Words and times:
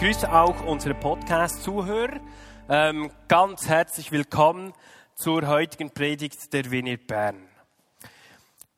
Begrüße 0.00 0.32
auch 0.32 0.64
unsere 0.64 0.94
Podcast-Zuhörer. 0.94 2.20
Ähm, 2.70 3.10
ganz 3.28 3.68
herzlich 3.68 4.10
willkommen 4.10 4.72
zur 5.14 5.46
heutigen 5.46 5.90
Predigt 5.90 6.54
der 6.54 6.70
Vineyard 6.70 7.06
Bern. 7.06 7.49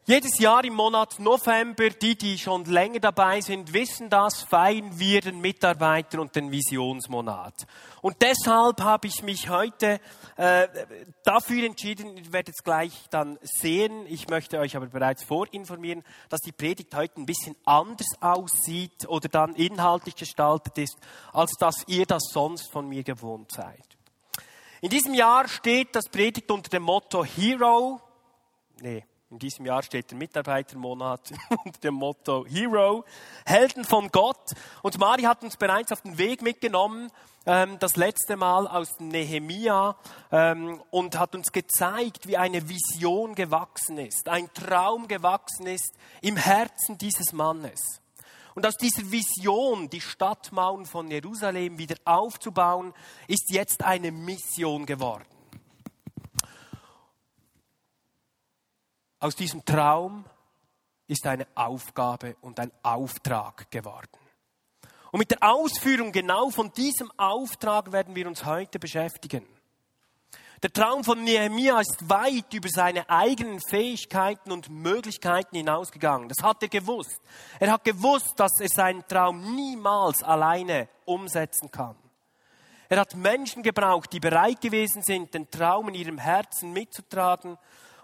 Jedes 0.05 0.41
Jahr 0.41 0.65
im 0.65 0.75
Monat 0.75 1.21
November, 1.21 1.89
die, 1.91 2.17
die 2.17 2.37
schon 2.37 2.65
länger 2.65 2.99
dabei 2.99 3.41
sind, 3.41 3.73
wissen 3.73 4.11
das, 4.11 4.43
feiern 4.43 4.99
wir 4.99 5.21
den 5.21 5.41
Mitarbeiter 5.41 6.21
und 6.21 6.35
den 6.35 6.51
Visionsmonat. 6.51 7.55
Und 8.01 8.17
deshalb 8.21 8.81
habe 8.81 9.07
ich 9.07 9.23
mich 9.23 9.49
heute 9.49 10.01
äh, 10.37 10.67
dafür 11.23 11.65
entschieden, 11.65 12.17
ihr 12.17 12.33
werdet 12.33 12.57
es 12.57 12.65
gleich 12.65 12.93
dann 13.11 13.39
sehen, 13.43 14.05
ich 14.09 14.29
möchte 14.29 14.59
euch 14.59 14.75
aber 14.75 14.87
bereits 14.87 15.23
vorinformieren, 15.23 16.03
dass 16.31 16.41
die 16.41 16.51
Predigt 16.51 16.93
heute 16.97 17.21
ein 17.21 17.27
bisschen 17.27 17.55
anders 17.65 18.09
aussieht 18.21 19.07
oder 19.07 19.29
dann 19.29 19.55
inhaltlich 19.55 20.17
gestaltet 20.17 20.79
ist, 20.79 20.97
als 21.33 21.53
dass 21.61 21.85
ihr 21.87 22.07
das 22.07 22.25
sonst 22.33 22.73
von 22.73 22.89
mir 22.89 23.05
gewohnt 23.05 23.53
seid. 23.53 23.87
In 24.81 24.91
diesem 24.91 25.15
Jahr 25.15 25.47
steht 25.47 25.95
das 25.95 26.09
Predigt 26.09 26.51
unter 26.51 26.71
dem 26.71 26.83
Motto 26.83 27.25
Hero, 27.25 28.01
nee, 28.81 29.05
in 29.33 29.39
diesem 29.39 29.65
Jahr 29.65 29.83
steht 29.83 30.11
der 30.11 30.19
Mitarbeitermonat 30.19 31.33
unter 31.65 31.81
dem 31.81 31.95
Motto 31.95 32.45
Hero, 32.47 33.05
Helden 33.47 33.85
von 33.85 34.11
Gott. 34.11 34.53
Und 34.83 34.99
Mari 34.99 35.23
hat 35.23 35.43
uns 35.43 35.57
bereits 35.57 35.91
auf 35.91 36.03
den 36.03 36.19
Weg 36.19 36.43
mitgenommen, 36.43 37.11
ähm, 37.47 37.79
das 37.79 37.97
letzte 37.97 38.37
Mal 38.37 38.69
aus 38.69 39.01
Nehemia, 39.01 39.97
ähm, 40.31 40.83
und 40.91 41.19
hat 41.19 41.35
uns 41.35 41.51
gezeigt, 41.51 42.27
wie 42.27 42.37
eine 42.37 42.69
Vision 42.69 43.35
gewachsen 43.35 43.97
ist, 43.97 44.29
ein 44.29 44.53
Traum 44.53 45.09
gewachsen 45.09 45.67
ist 45.67 45.95
im 46.21 46.37
Herzen 46.37 46.99
dieses 46.99 47.33
Mannes. 47.33 47.81
Und 48.55 48.67
aus 48.67 48.77
dieser 48.77 49.11
Vision, 49.11 49.89
die 49.89 50.03
Stadtmauern 50.03 50.85
von 50.85 51.11
Jerusalem 51.11 51.79
wieder 51.79 51.97
aufzubauen, 52.05 52.93
ist 53.29 53.51
jetzt 53.51 53.83
eine 53.83 54.13
Mission 54.13 54.85
geworden. 54.85 55.25
Aus 59.23 59.37
diesem 59.37 59.65
Traum 59.65 60.25
ist 61.07 61.25
eine 61.29 61.47
Aufgabe 61.55 62.35
und 62.41 62.59
ein 62.59 62.73
Auftrag 62.83 63.71
geworden. 63.71 64.19
Und 65.13 65.21
mit 65.21 65.31
der 65.31 65.45
Ausführung 65.45 66.11
genau 66.11 66.51
von 66.51 66.73
diesem 66.73 67.09
Auftrag 67.17 67.93
werden 67.93 68.17
wir 68.17 68.27
uns 68.27 68.45
heute 68.45 68.81
beschäftigen. 68.81 69.47
Der 70.61 70.73
Traum 70.73 71.05
von 71.05 71.23
Nehemia 71.23 71.79
ist 71.79 72.09
weit 72.09 72.53
über 72.53 72.69
seine 72.69 73.09
eigenen 73.09 73.61
Fähigkeiten 73.61 74.51
und 74.51 74.69
Möglichkeiten 74.71 75.55
hinausgegangen. 75.55 76.29
Das 76.29 76.43
hat 76.43 76.61
er 76.61 76.69
gewusst. 76.69 77.21
Er 77.61 77.71
hat 77.71 77.85
gewusst, 77.85 78.33
dass 78.39 78.59
er 78.59 78.71
seinen 78.71 79.07
Traum 79.07 79.55
niemals 79.55 80.25
alleine 80.25 80.89
umsetzen 81.05 81.71
kann. 81.71 81.95
Er 82.89 82.99
hat 82.99 83.15
Menschen 83.15 83.63
gebraucht, 83.63 84.13
die 84.13 84.21
bereit 84.21 84.61
gewesen 84.61 85.05
sind, 85.05 85.33
den 85.33 85.49
Traum 85.49 85.91
in 85.91 85.95
ihrem 85.95 86.19
Herzen 86.19 86.73
mitzutragen 86.73 87.57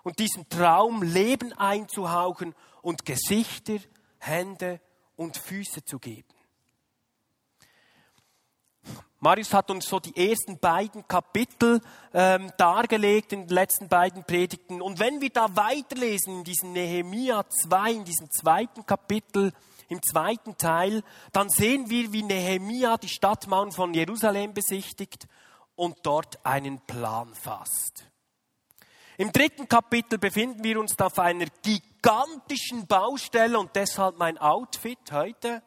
und 0.02 0.18
diesem 0.18 0.48
Traum 0.48 1.02
Leben 1.02 1.52
einzuhauchen 1.52 2.54
und 2.82 3.04
Gesichter, 3.04 3.78
Hände 4.18 4.80
und 5.16 5.36
Füße 5.36 5.84
zu 5.84 5.98
geben. 5.98 6.38
Marius 9.20 9.52
hat 9.52 9.70
uns 9.70 9.88
so 9.88 9.98
die 9.98 10.16
ersten 10.16 10.58
beiden 10.60 11.06
Kapitel 11.08 11.80
ähm, 12.14 12.52
dargelegt 12.56 13.32
in 13.32 13.48
den 13.48 13.54
letzten 13.54 13.88
beiden 13.88 14.22
Predigten. 14.22 14.80
Und 14.80 15.00
wenn 15.00 15.20
wir 15.20 15.30
da 15.30 15.56
weiterlesen 15.56 16.38
in 16.38 16.44
diesem 16.44 16.72
Nehemia 16.72 17.44
2, 17.48 17.92
in 17.92 18.04
diesem 18.04 18.30
zweiten 18.30 18.86
Kapitel, 18.86 19.52
im 19.88 20.00
zweiten 20.02 20.56
Teil, 20.56 21.02
dann 21.32 21.48
sehen 21.48 21.90
wir, 21.90 22.12
wie 22.12 22.22
Nehemia 22.22 22.96
die 22.96 23.08
Stadtmauern 23.08 23.72
von 23.72 23.92
Jerusalem 23.92 24.54
besichtigt 24.54 25.26
und 25.74 25.96
dort 26.04 26.44
einen 26.46 26.80
Plan 26.86 27.34
fasst. 27.34 28.04
Im 29.20 29.32
dritten 29.32 29.66
Kapitel 29.66 30.16
befinden 30.16 30.62
wir 30.62 30.78
uns 30.78 30.96
auf 30.96 31.18
einer 31.18 31.46
gigantischen 31.60 32.86
Baustelle 32.86 33.58
und 33.58 33.74
deshalb 33.74 34.16
mein 34.16 34.38
Outfit 34.38 35.10
heute. 35.10 35.60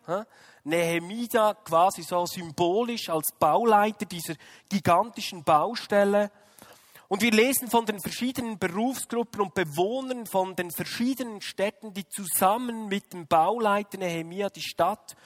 Nehemia 0.63 1.56
quasi 1.56 2.01
so 2.01 2.25
symbolisch 2.25 3.09
als 3.09 3.34
Bauleiter 3.38 4.06
dieser 4.06 4.35
gigantischen 4.69 5.44
Baustelle. 5.44 6.31
Und 7.09 7.22
wir 7.22 7.31
lesen 7.31 7.67
von 7.67 7.85
den 7.85 8.00
verschiedenen 8.00 8.57
Berufsgruppen 8.57 9.41
und 9.41 9.53
Bewohnern 9.53 10.28
von 10.28 10.56
den 10.56 10.72
verschiedenen 10.72 11.41
Städten, 11.41 11.94
die 11.94 12.07
zusammen 12.07 12.88
mit 12.88 13.11
dem 13.11 13.28
Bauleiter 13.28 13.97
Nehemia 13.97 14.50
die 14.50 14.61
Stadt 14.61 15.17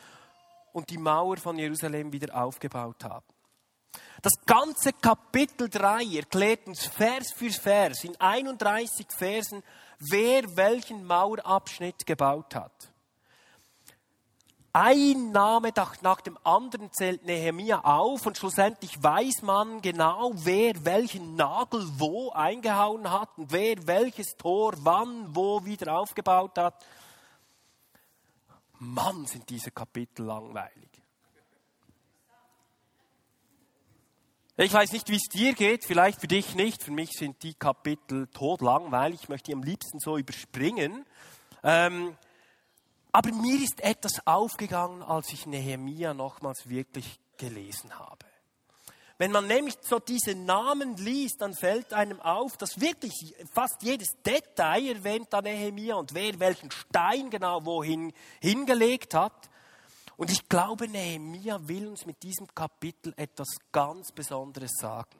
und 0.74 0.90
die 0.90 0.97
Mauer 0.97 1.38
von 1.38 1.59
Jerusalem 1.59 2.12
wieder 2.12 2.35
aufgebaut 2.35 3.03
haben. 3.03 3.34
Das 4.22 4.33
ganze 4.45 4.94
Kapitel 4.94 5.69
3 5.69 6.03
erklärt 6.16 6.67
uns 6.67 6.85
Vers 6.85 7.31
für 7.35 7.51
Vers 7.51 8.03
in 8.03 8.19
31 8.19 9.06
Versen, 9.16 9.63
wer 10.00 10.56
welchen 10.56 11.06
Mauerabschnitt 11.06 12.05
gebaut 12.05 12.55
hat. 12.55 12.91
Ein 14.78 15.31
Name 15.31 15.72
nach 16.01 16.19
dem 16.19 16.38
anderen 16.44 16.91
zählt 16.91 17.23
Nehemia 17.23 17.79
auf 17.85 18.25
und 18.25 18.38
schlussendlich 18.38 19.01
weiß 19.01 19.41
man 19.44 19.81
genau, 19.81 20.34
wer 20.35 20.73
welchen 20.84 21.38
Nagel 21.38 21.88
wo 21.97 22.31
eingehauen 22.31 23.09
hat 23.09 23.29
und 23.38 23.53
wer 23.53 23.88
welches 23.88 24.35
Tor 24.35 24.73
wann 24.79 25.34
wo 25.34 25.63
wieder 25.63 25.97
aufgebaut 25.97 26.57
hat. 26.57 26.85
Mann, 28.79 29.25
sind 29.28 29.50
diese 29.50 29.72
Kapitel 29.72 30.25
langweilig. 30.25 30.94
Ich 34.57 34.71
weiß 34.71 34.93
nicht, 34.93 35.09
wie 35.09 35.17
es 35.17 35.27
dir 35.27 35.53
geht, 35.53 35.83
vielleicht 35.83 36.21
für 36.21 36.29
dich 36.29 36.55
nicht. 36.55 36.81
Für 36.81 36.91
mich 36.91 37.11
sind 37.11 37.43
die 37.43 37.55
Kapitel 37.55 38.27
todlangweilig. 38.27 39.23
Ich 39.23 39.27
möchte 39.27 39.51
die 39.51 39.53
am 39.53 39.63
liebsten 39.63 39.99
so 39.99 40.17
überspringen. 40.17 41.05
Ähm, 41.61 42.16
aber 43.11 43.33
mir 43.33 43.61
ist 43.61 43.81
etwas 43.81 44.25
aufgegangen, 44.25 45.03
als 45.03 45.33
ich 45.33 45.45
Nehemia 45.45 46.13
nochmals 46.13 46.69
wirklich 46.69 47.19
gelesen 47.35 47.99
habe. 47.99 48.25
Wenn 49.17 49.31
man 49.33 49.45
nämlich 49.47 49.75
so 49.81 49.99
diese 49.99 50.35
Namen 50.35 50.95
liest, 50.95 51.41
dann 51.41 51.53
fällt 51.53 51.91
einem 51.91 52.22
auf, 52.22 52.55
dass 52.55 52.79
wirklich 52.79 53.35
fast 53.51 53.83
jedes 53.83 54.16
Detail 54.25 54.95
erwähnt 54.95 55.27
da 55.31 55.41
Nehemia 55.41 55.95
und 55.95 56.13
wer 56.13 56.39
welchen 56.39 56.72
Stein 56.72 57.29
genau 57.29 57.66
wohin 57.66 58.13
hingelegt 58.39 59.16
hat. 59.16 59.49
Und 60.18 60.31
ich 60.31 60.48
glaube, 60.48 60.88
Nehemiah 60.88 61.68
will 61.68 61.88
uns 61.88 62.06
mit 62.06 62.24
diesem 62.24 62.48
Kapitel 62.53 63.14
etwas 63.18 63.58
ganz 63.72 64.12
Besonderes 64.12 64.72
sagen. 64.80 65.20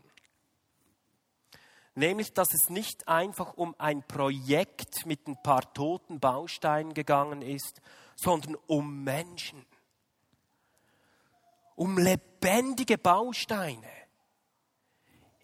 Nämlich, 1.96 2.34
dass 2.34 2.54
es 2.54 2.70
nicht 2.70 3.08
einfach 3.08 3.54
um 3.54 3.74
ein 3.78 4.04
Projekt 4.04 5.06
mit 5.06 5.28
ein 5.28 5.42
paar 5.42 5.74
toten 5.74 6.20
Bausteinen 6.20 6.94
gegangen 6.94 7.42
ist, 7.42 7.82
sondern 8.16 8.56
um 8.68 9.04
Menschen. 9.04 9.66
Um 11.76 11.98
lebendige 11.98 12.98
Bausteine. 12.98 13.88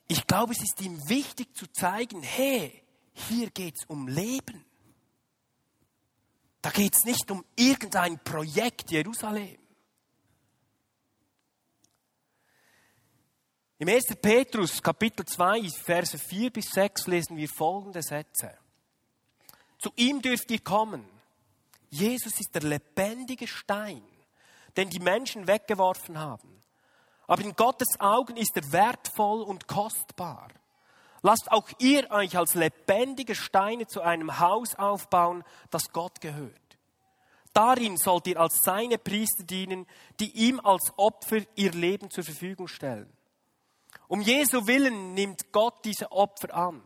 Ich 0.08 0.28
glaube, 0.28 0.52
es 0.52 0.62
ist 0.62 0.82
ihm 0.82 1.08
wichtig 1.08 1.56
zu 1.56 1.68
zeigen, 1.72 2.22
hey, 2.22 2.84
hier 3.14 3.50
geht 3.50 3.76
es 3.78 3.86
um 3.86 4.10
Leben. 4.10 4.66
Da 6.62 6.70
geht 6.70 6.96
es 6.96 7.06
nicht 7.06 7.30
um 7.32 7.44
irgendein 7.56 8.20
Projekt 8.24 8.92
Jerusalem. 8.92 9.58
Im 13.80 13.88
1. 13.88 14.16
Petrus 14.22 14.82
Kapitel 14.82 15.26
2, 15.26 15.68
Verse 15.70 16.16
4 16.16 16.52
bis 16.52 16.70
6 16.70 17.08
lesen 17.08 17.36
wir 17.36 17.50
folgende 17.50 18.04
Sätze. 18.04 18.56
Zu 19.80 19.92
ihm 19.96 20.22
dürft 20.22 20.52
ihr 20.52 20.60
kommen. 20.60 21.04
Jesus 21.90 22.40
ist 22.40 22.54
der 22.54 22.62
lebendige 22.62 23.48
Stein, 23.48 24.04
den 24.78 24.92
die 24.92 25.00
Menschen 25.00 25.48
weggeworfen 25.48 26.20
haben. 26.20 26.62
Aber 27.26 27.42
in 27.42 27.56
Gottes 27.56 28.00
Augen 28.00 28.38
ist 28.38 28.56
er 28.56 28.72
wertvoll 28.72 29.42
und 29.42 29.68
kostbar. 29.68 30.50
Lasst 31.22 31.52
auch 31.52 31.70
ihr 31.78 32.10
euch 32.12 32.38
als 32.38 32.56
lebendige 32.56 33.36
Steine 33.36 33.86
zu 33.88 34.02
einem 34.02 34.40
Haus 34.40 34.76
aufbauen, 34.76 35.44
das 35.70 35.92
Gott 35.92 36.20
gehört. 36.20 36.56
Darin 37.54 37.98
sollt 37.98 38.28
ihr 38.28 38.40
als 38.40 38.64
seine 38.64 38.98
Priester 38.98 39.44
dienen, 39.44 39.86
die 40.20 40.32
ihm 40.32 40.60
als 40.60 40.92
Opfer 40.98 41.42
ihr 41.56 41.72
Leben 41.72 42.10
zur 42.10 42.24
Verfügung 42.24 42.68
stellen. 42.68 43.12
Um 44.08 44.22
Jesu 44.22 44.68
Willen 44.68 45.14
nimmt 45.14 45.52
Gott 45.52 45.86
diese 45.86 46.12
Opfer 46.12 46.54
an. 46.54 46.82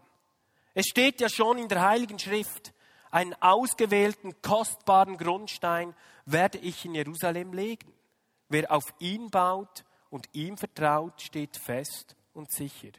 Es 0.74 0.88
steht 0.88 1.22
ja 1.22 1.30
schon 1.30 1.58
in 1.58 1.70
der 1.70 1.82
Heiligen 1.82 2.20
Schrift, 2.20 2.74
einen 3.12 3.34
ausgewählten, 3.42 4.42
kostbaren 4.42 5.18
Grundstein 5.18 5.96
werde 6.26 6.58
ich 6.58 6.84
in 6.84 6.96
Jerusalem 6.96 7.54
legen. 7.54 7.94
Wer 8.50 8.70
auf 8.72 8.84
ihn 9.00 9.30
baut 9.30 9.86
und 10.10 10.28
ihm 10.34 10.58
vertraut, 10.58 11.22
steht 11.22 11.56
fest 11.56 12.16
und 12.34 12.52
sicher. 12.52 12.90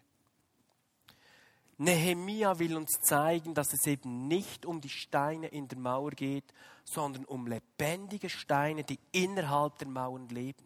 Nehemia 1.79 2.59
will 2.59 2.77
uns 2.77 3.01
zeigen, 3.03 3.55
dass 3.55 3.73
es 3.75 3.87
eben 3.87 4.29
nicht 4.29 4.65
um 4.65 4.81
die 4.81 4.89
Steine 4.89 5.49
in 5.49 5.69
der 5.69 5.79
Mauer 5.79 6.13
geht, 6.13 6.53
sondern 6.85 7.25
um 7.27 7.47
lebendige 7.47 8.31
Steine, 8.31 8.85
die 8.85 8.99
innerhalb 9.13 9.79
der 9.79 9.89
Mauern 9.89 10.29
leben. 10.29 10.65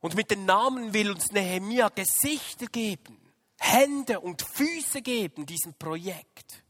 Und 0.00 0.14
mit 0.14 0.30
den 0.30 0.46
Namen 0.46 0.94
will 0.94 1.10
uns 1.10 1.30
Nehemia 1.32 1.88
Gesichter 1.90 2.66
geben, 2.66 3.18
Hände 3.58 4.20
und 4.20 4.42
Füße 4.42 5.02
geben 5.02 5.46
diesem 5.46 5.74
Projekt. 5.74 6.62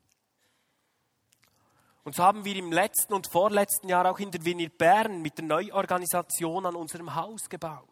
Und 2.04 2.16
so 2.16 2.24
haben 2.24 2.44
wir 2.44 2.56
im 2.56 2.72
letzten 2.72 3.14
und 3.14 3.28
vorletzten 3.28 3.88
Jahr 3.88 4.10
auch 4.10 4.18
in 4.18 4.32
der 4.32 4.44
Wiener 4.44 4.68
Bern 4.68 5.22
mit 5.22 5.38
der 5.38 5.44
Neuorganisation 5.44 6.66
an 6.66 6.74
unserem 6.74 7.14
Haus 7.14 7.48
gebaut. 7.48 7.91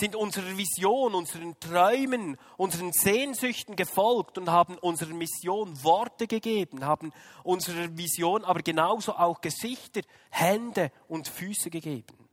Sind 0.00 0.14
unserer 0.14 0.56
Vision, 0.56 1.14
unseren 1.16 1.58
Träumen, 1.58 2.36
unseren 2.56 2.92
Sehnsüchten 2.92 3.74
gefolgt 3.74 4.38
und 4.38 4.48
haben 4.48 4.78
unserer 4.78 5.12
Mission 5.12 5.82
Worte 5.82 6.28
gegeben, 6.28 6.84
haben 6.84 7.12
unserer 7.42 7.96
Vision 7.96 8.44
aber 8.44 8.60
genauso 8.62 9.16
auch 9.16 9.40
Gesichter, 9.40 10.02
Hände 10.30 10.92
und 11.08 11.26
Füße 11.26 11.68
gegeben. 11.70 12.28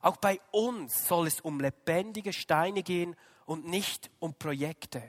Auch 0.00 0.16
bei 0.16 0.40
uns 0.50 1.06
soll 1.06 1.28
es 1.28 1.40
um 1.40 1.60
lebendige 1.60 2.32
Steine 2.32 2.82
gehen 2.82 3.14
und 3.46 3.66
nicht 3.68 4.10
um 4.18 4.34
Projekte. 4.34 5.02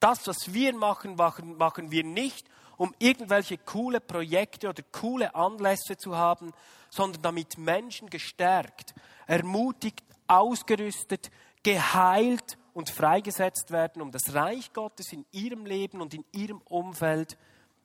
Das, 0.00 0.26
was 0.26 0.52
wir 0.52 0.74
machen, 0.74 1.14
machen, 1.14 1.56
machen 1.56 1.90
wir 1.92 2.02
nicht, 2.02 2.48
um 2.76 2.94
irgendwelche 2.98 3.58
coole 3.58 4.00
Projekte 4.00 4.68
oder 4.68 4.82
coole 4.92 5.34
Anlässe 5.34 5.96
zu 5.96 6.16
haben, 6.16 6.52
sondern 6.90 7.22
damit 7.22 7.58
Menschen 7.58 8.10
gestärkt, 8.10 8.94
ermutigt, 9.26 10.02
ausgerüstet, 10.28 11.30
geheilt 11.62 12.58
und 12.74 12.90
freigesetzt 12.90 13.70
werden, 13.70 14.02
um 14.02 14.10
das 14.10 14.34
Reich 14.34 14.72
Gottes 14.72 15.12
in 15.12 15.24
ihrem 15.32 15.66
Leben 15.66 16.00
und 16.00 16.14
in 16.14 16.24
ihrem 16.32 16.60
Umfeld 16.62 17.36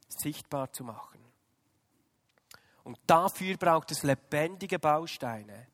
sichtbar 0.10 0.72
zu 0.74 0.84
machen. 0.84 1.20
Und 2.84 3.00
dafür 3.08 3.58
braucht 3.58 3.92
es 3.92 4.04
lebendige 4.04 4.80
Bausteine. 4.80 5.68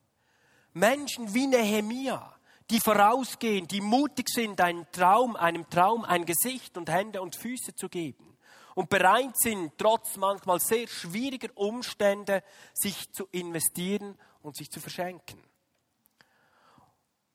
Menschen 0.74 1.34
wie 1.34 1.48
Nehemia, 1.48 2.36
die 2.70 2.80
vorausgehen, 2.80 3.68
die 3.68 3.82
mutig 3.82 4.30
sind, 4.30 4.62
einen 4.62 4.86
Traum, 4.92 5.36
einem 5.36 5.70
Traum 5.70 6.04
ein 6.04 6.26
Gesicht 6.26 6.78
und 6.78 6.90
Hände 6.90 7.22
und 7.22 7.36
Füße 7.36 7.76
zu 7.76 7.90
geben 7.90 8.38
und 8.76 8.90
bereit 8.90 9.36
sind, 9.36 9.74
trotz 9.80 10.18
manchmal 10.18 10.60
sehr 10.60 10.88
schwieriger 10.88 11.50
Umstände, 11.56 12.44
sich 12.76 13.12
zu 13.12 13.26
investieren 13.32 14.16
und 14.44 14.56
sich 14.56 14.70
zu 14.70 14.80
verschenken. 14.80 15.42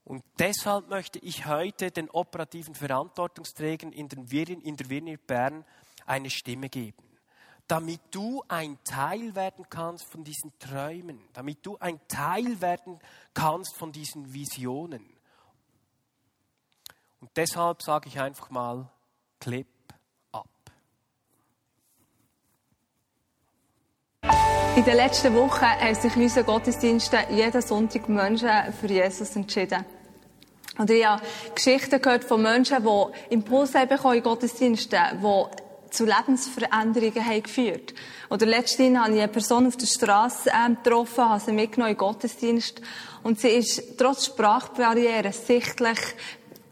Und 0.05 0.25
deshalb 0.39 0.89
möchte 0.89 1.19
ich 1.21 1.47
heute 1.47 1.91
den 1.91 2.11
operativen 2.11 2.75
Verantwortungsträgern 2.75 3.93
in, 3.93 4.09
den 4.09 4.31
Viren, 4.31 4.61
in 4.61 4.77
der 4.77 4.91
Virnir 4.91 5.19
Bern 5.19 5.65
eine 6.07 6.31
Stimme 6.31 6.69
geben. 6.69 7.03
Damit 7.69 8.01
du 8.11 8.43
ein 8.49 8.79
Teil 8.85 9.35
werden 9.37 9.65
kannst 9.71 10.05
von 10.11 10.25
diesen 10.25 10.53
Träumen, 10.59 11.21
damit 11.33 11.65
du 11.65 11.79
ein 11.79 12.01
Teil 12.09 12.61
werden 12.61 12.99
kannst 13.33 13.77
von 13.77 13.93
diesen 13.93 14.33
Visionen. 14.35 15.09
Und 17.21 17.31
deshalb 17.37 17.83
sage 17.83 18.09
ich 18.09 18.19
einfach 18.19 18.51
mal, 18.51 18.91
Clip 19.39 19.67
In 24.75 24.85
den 24.85 24.97
letzten 24.97 25.35
Wochen 25.35 25.67
haben 25.67 25.95
sich 25.95 26.17
in 26.17 26.23
unseren 26.23 26.47
Gottesdiensten 26.47 27.19
jeden 27.31 27.61
Sonntag 27.61 28.09
Menschen 28.09 28.49
für 28.81 28.87
Jesus 28.87 29.37
entschieden. 29.37 29.85
Und 30.79 30.91
ich 30.91 31.07
habe 31.07 31.23
Geschichten 31.55 32.01
gehört 32.01 32.25
von 32.25 32.41
Menschen, 32.41 32.79
die 32.83 33.35
Impulse 33.35 33.87
bekommen 33.87 34.17
in 34.17 34.23
Gottesdiensten, 34.23 34.99
die 35.23 35.91
zu 35.91 36.07
Lebensveränderungen 36.07 37.27
haben 37.27 37.43
geführt. 37.43 37.93
Oder 38.31 38.47
letztens 38.47 38.97
habe 38.97 39.13
ich 39.13 39.19
eine 39.21 39.29
Person 39.29 39.67
auf 39.67 39.77
der 39.77 39.87
Straße 39.87 40.51
ähm, 40.51 40.79
getroffen, 40.83 41.29
habe 41.29 41.41
sie 41.41 41.53
mitgenommen 41.53 41.93
in 41.93 41.99
den 41.99 42.07
Gottesdienst 42.07 42.81
und 43.23 43.39
sie 43.39 43.51
ist 43.51 43.99
trotz 43.99 44.25
Sprachbarriere 44.25 45.33
sichtlich 45.33 45.99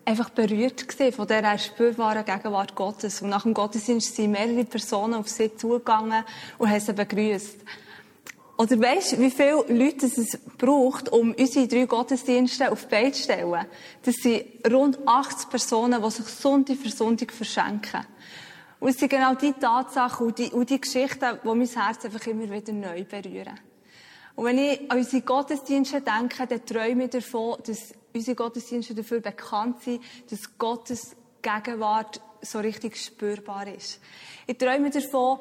einfach 0.07 0.31
berührt 0.31 0.89
gewesen 0.89 1.13
von 1.13 1.27
dieser 1.27 1.59
spürbaren 1.59 2.25
Gegenwart 2.25 2.75
Gottes. 2.75 3.21
Und 3.21 3.29
nach 3.29 3.43
dem 3.43 3.53
Gottesdienst 3.53 4.17
sind 4.17 4.31
mehrere 4.31 4.65
Personen 4.65 5.15
auf 5.15 5.29
sie 5.29 5.55
zugegangen 5.55 6.25
und 6.57 6.71
haben 6.71 6.81
sie 6.81 6.95
begrüßt. 6.95 7.59
Oder 8.61 8.79
weißt 8.79 9.13
du, 9.13 9.21
wie 9.21 9.31
viele 9.31 9.65
Leute 9.69 10.05
es 10.05 10.39
braucht, 10.59 11.09
um 11.11 11.33
unsere 11.33 11.67
drei 11.67 11.87
Gottesdienste 11.87 12.71
auf 12.71 12.83
die 12.83 12.89
Beine 12.89 13.13
zu 13.13 13.23
stellen? 13.23 13.65
Das 14.03 14.17
sind 14.17 14.45
rund 14.71 14.99
80 15.09 15.49
Personen, 15.49 16.03
die 16.03 16.11
sich 16.11 16.27
Sonntag 16.27 16.77
für 16.77 16.91
Sonntag 16.91 17.33
verschenken. 17.33 18.05
Und 18.79 18.91
es 18.91 18.99
sind 18.99 19.09
genau 19.09 19.35
die 19.35 19.55
Tatsachen 19.55 20.27
und 20.27 20.39
die, 20.39 20.51
und 20.51 20.69
die 20.69 20.79
Geschichten, 20.79 21.39
die 21.43 21.49
mein 21.49 21.67
Herz 21.67 22.05
einfach 22.05 22.27
immer 22.27 22.51
wieder 22.51 22.73
neu 22.75 23.03
berühren. 23.05 23.59
Und 24.37 24.45
wenn 24.45 24.59
ich 24.59 24.91
an 24.91 24.99
unsere 24.99 25.23
Gottesdienste 25.23 26.03
denke, 26.03 26.47
dann 26.47 26.67
träume 26.67 27.05
ich 27.05 27.11
davon, 27.13 27.57
dass 27.67 27.95
unsere 28.13 28.37
Gottesdienste 28.37 28.95
dafür 28.95 29.21
bekannt 29.21 29.81
sind, 29.81 30.03
dass 30.31 30.59
Gottes 30.59 31.17
Gegenwart 31.41 32.21
so 32.43 32.59
richtig 32.59 32.97
spürbar 32.97 33.67
ist. 33.69 34.01
Ich 34.47 34.59
träume 34.59 34.91
davon, 34.91 35.39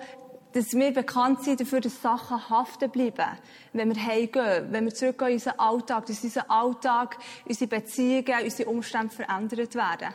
dass 0.53 0.73
wir 0.73 0.91
bekannt 0.91 1.43
sind 1.43 1.61
dafür, 1.61 1.79
dass 1.79 2.01
Sachen 2.01 2.49
haften 2.49 2.89
bleiben. 2.89 3.37
Wenn 3.73 3.93
wir 3.93 4.03
heimgehen, 4.03 4.71
wenn 4.71 4.85
wir 4.85 4.93
zurückgehen 4.93 5.29
in 5.29 5.35
unseren 5.35 5.59
Alltag, 5.59 6.05
dass 6.07 6.23
unser 6.23 6.49
Alltag, 6.49 7.17
unsere 7.45 7.67
Beziehungen, 7.69 8.43
unsere 8.43 8.69
Umstände 8.69 9.13
verändert 9.13 9.75
werden. 9.75 10.13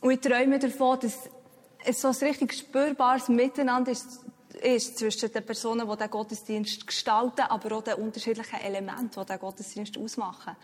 Und 0.00 0.10
ich 0.10 0.20
träume 0.20 0.58
davon, 0.58 1.00
dass 1.00 1.30
es 1.84 2.00
so 2.00 2.08
ein 2.08 2.14
richtig 2.28 2.52
spürbares 2.52 3.28
Miteinander 3.28 3.92
ist, 3.92 4.20
ist 4.62 4.98
zwischen 4.98 5.32
den 5.32 5.44
Personen, 5.44 5.88
die 5.88 5.96
den 5.96 6.10
Gottesdienst 6.10 6.86
gestalten, 6.86 7.42
aber 7.42 7.76
auch 7.76 7.82
den 7.82 7.94
unterschiedlichen 7.94 8.60
Elementen, 8.60 9.10
die 9.20 9.26
den 9.26 9.38
Gottesdienst 9.38 9.98
ausmachen. 9.98 10.56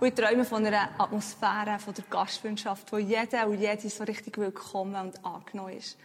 Und 0.00 0.08
ich 0.08 0.14
träume 0.14 0.44
von 0.44 0.66
einer 0.66 0.88
Atmosphäre, 0.98 1.78
von 1.78 1.94
der 1.94 2.04
Gastfreundschaft, 2.10 2.90
wo 2.92 2.98
jeder 2.98 3.46
und 3.46 3.60
jede 3.60 3.88
so 3.88 4.04
richtig 4.04 4.36
willkommen 4.38 4.96
und 4.96 5.24
angenommen 5.24 5.78
ist. 5.78 5.96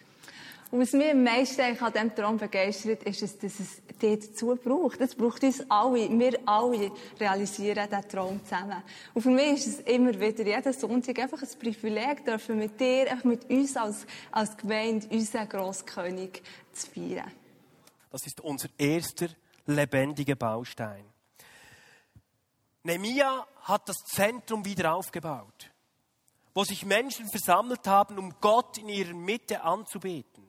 Und 0.72 0.82
was 0.82 0.94
mich 0.94 1.10
am 1.10 1.24
meisten 1.24 1.62
an 1.62 1.94
diesem 1.94 2.16
Traum 2.16 2.38
begeistert, 2.38 3.02
ist, 3.04 3.22
dass 3.44 3.60
es 3.60 3.82
dort 4.00 4.24
dazu 4.24 4.56
braucht. 4.56 5.02
Es 5.02 5.16
braucht 5.16 5.44
uns 5.44 5.64
alle. 5.68 6.08
Wir 6.20 6.40
alle 6.46 6.92
realisieren 7.20 7.90
diesen 7.90 8.10
Traum 8.10 8.44
zusammen. 8.44 8.84
Und 9.16 9.22
für 9.24 9.32
mich 9.32 9.66
ist 9.66 9.68
es 9.68 9.80
immer 9.82 10.14
wieder, 10.20 10.46
jeden 10.46 10.74
Sonntag, 10.74 11.18
einfach 11.18 11.42
ein 11.42 11.60
Privileg, 11.60 12.24
dürfen 12.24 12.60
mit 12.60 12.80
dir, 12.80 13.12
einfach 13.12 13.24
mit 13.24 13.50
uns 13.50 13.76
als, 13.76 14.06
als 14.32 14.56
Gemeinde, 14.58 15.08
unseren 15.10 15.50
Grosskönig 15.50 16.44
zu 16.72 16.92
feiern. 16.92 17.32
Das 18.12 18.28
ist 18.28 18.40
unser 18.42 18.70
erster 18.78 19.30
lebendiger 19.66 20.36
Baustein. 20.36 21.06
Nehemia 22.84 23.46
hat 23.64 23.90
das 23.90 23.98
Zentrum 24.06 24.64
wieder 24.66 24.94
aufgebaut, 24.94 25.72
wo 26.54 26.64
sich 26.64 26.86
Menschen 26.86 27.28
versammelt 27.28 27.86
haben, 27.88 28.20
um 28.20 28.36
Gott 28.40 28.78
in 28.78 28.90
ihrer 28.90 29.14
Mitte 29.14 29.62
anzubeten. 29.62 30.49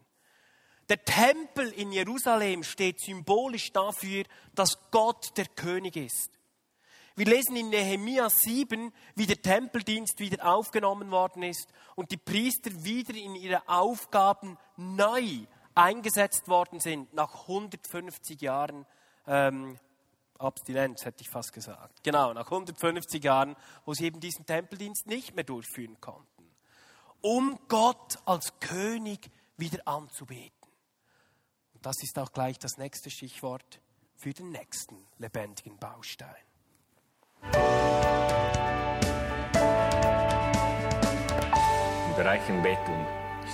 Der 0.90 1.04
Tempel 1.04 1.70
in 1.70 1.92
Jerusalem 1.92 2.64
steht 2.64 3.00
symbolisch 3.00 3.72
dafür, 3.72 4.24
dass 4.56 4.90
Gott 4.90 5.36
der 5.36 5.46
König 5.46 5.94
ist. 5.94 6.30
Wir 7.14 7.26
lesen 7.26 7.54
in 7.54 7.68
Nehemia 7.68 8.28
7, 8.28 8.92
wie 9.14 9.26
der 9.26 9.40
Tempeldienst 9.40 10.18
wieder 10.18 10.44
aufgenommen 10.44 11.12
worden 11.12 11.44
ist 11.44 11.72
und 11.94 12.10
die 12.10 12.16
Priester 12.16 12.72
wieder 12.82 13.14
in 13.14 13.36
ihre 13.36 13.68
Aufgaben 13.68 14.58
neu 14.76 15.46
eingesetzt 15.76 16.48
worden 16.48 16.80
sind, 16.80 17.14
nach 17.14 17.42
150 17.42 18.40
Jahren 18.40 18.84
ähm, 19.28 19.78
Abstinenz, 20.38 21.04
hätte 21.04 21.22
ich 21.22 21.30
fast 21.30 21.52
gesagt. 21.52 22.02
Genau, 22.02 22.32
nach 22.32 22.46
150 22.46 23.22
Jahren, 23.22 23.54
wo 23.84 23.94
sie 23.94 24.06
eben 24.06 24.18
diesen 24.18 24.44
Tempeldienst 24.44 25.06
nicht 25.06 25.36
mehr 25.36 25.44
durchführen 25.44 26.00
konnten. 26.00 26.50
Um 27.20 27.60
Gott 27.68 28.18
als 28.24 28.58
König 28.58 29.30
wieder 29.56 29.86
anzubeten. 29.86 30.59
Das 31.82 32.02
ist 32.02 32.18
auch 32.18 32.30
gleich 32.32 32.58
das 32.58 32.76
nächste 32.76 33.08
Stichwort 33.08 33.80
für 34.14 34.34
den 34.34 34.50
nächsten 34.50 34.96
lebendigen 35.16 35.78
Baustein. 35.78 36.28
Im 42.10 42.16
Bereich 42.16 42.46
Anbetung 42.50 43.06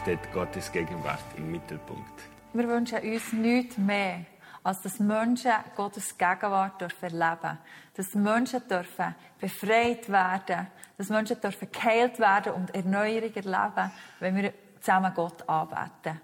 steht 0.03 0.33
Gottes 0.33 0.73
Gegenwart 0.73 1.23
im 1.37 1.53
Mittelpunkt. 1.53 2.23
Wir 2.53 2.67
wünschen 2.67 2.99
uns 2.99 3.33
nichts 3.33 3.79
mehr, 3.79 4.27
als 4.65 4.83
dass 4.83 4.99
Menschen 4.99 5.53
Gottes 5.77 6.19
Gegenwart 6.19 6.81
dürfen 6.81 7.21
erleben 7.21 7.59
Dass 7.95 8.13
Menschen 8.17 8.67
dürfen 8.67 9.15
befreit 9.39 10.09
werden, 10.09 10.67
dass 10.99 11.11
Menschen 11.11 11.41
dürfen 11.41 11.71
geheilt 11.71 12.19
werden 12.19 12.55
und 12.55 12.75
Erneuerung 12.75 13.33
erleben, 13.33 13.93
wenn 14.19 14.35
wir 14.35 14.53
zusammen 14.81 15.15
Gott 15.15 15.49
anbeten. 15.49 16.21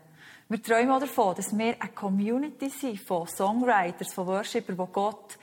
Wir 0.52 0.62
träumen 0.62 0.90
auch 0.90 1.00
davon, 1.00 1.34
dass 1.34 1.56
wir 1.56 1.76
eine 1.80 1.92
Community 1.92 2.68
sind 2.68 3.00
von 3.00 3.26
Songwriters, 3.26 4.12
von 4.12 4.26
Worshippers, 4.26 4.76
die 4.76 4.92
Gott 4.92 5.38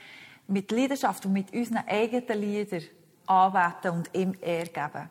mit 0.46 0.70
Leidenschaft 0.70 1.26
und 1.26 1.34
mit 1.34 1.52
unseren 1.52 1.84
eigenen 1.88 2.40
Liedern 2.40 2.84
anbeten 3.26 3.92
und 3.92 4.16
ihm 4.16 4.36
Ehre. 4.40 5.10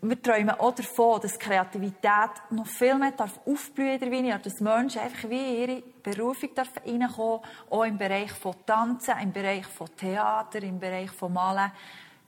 Wir 0.00 0.22
träumen 0.22 0.52
auch 0.52 0.74
davon, 0.74 1.20
dass 1.20 1.38
Kreativität 1.38 2.30
noch 2.48 2.66
viel 2.66 2.94
mehr 2.94 3.12
aufblühen 3.44 4.00
der 4.00 4.10
Vineyard, 4.10 4.46
dass 4.46 4.58
Menschen 4.58 5.02
einfach 5.02 5.28
wie 5.28 5.60
ihre 5.60 5.82
Berufung 6.02 6.48
reinkommen 6.56 7.40
auch 7.68 7.84
im 7.84 7.98
Bereich 7.98 8.32
von 8.32 8.54
Tanzen, 8.64 9.18
im 9.22 9.32
Bereich 9.32 9.66
von 9.66 9.94
Theater, 9.98 10.62
im 10.62 10.80
Bereich 10.80 11.10
von 11.10 11.34
Malen, 11.34 11.72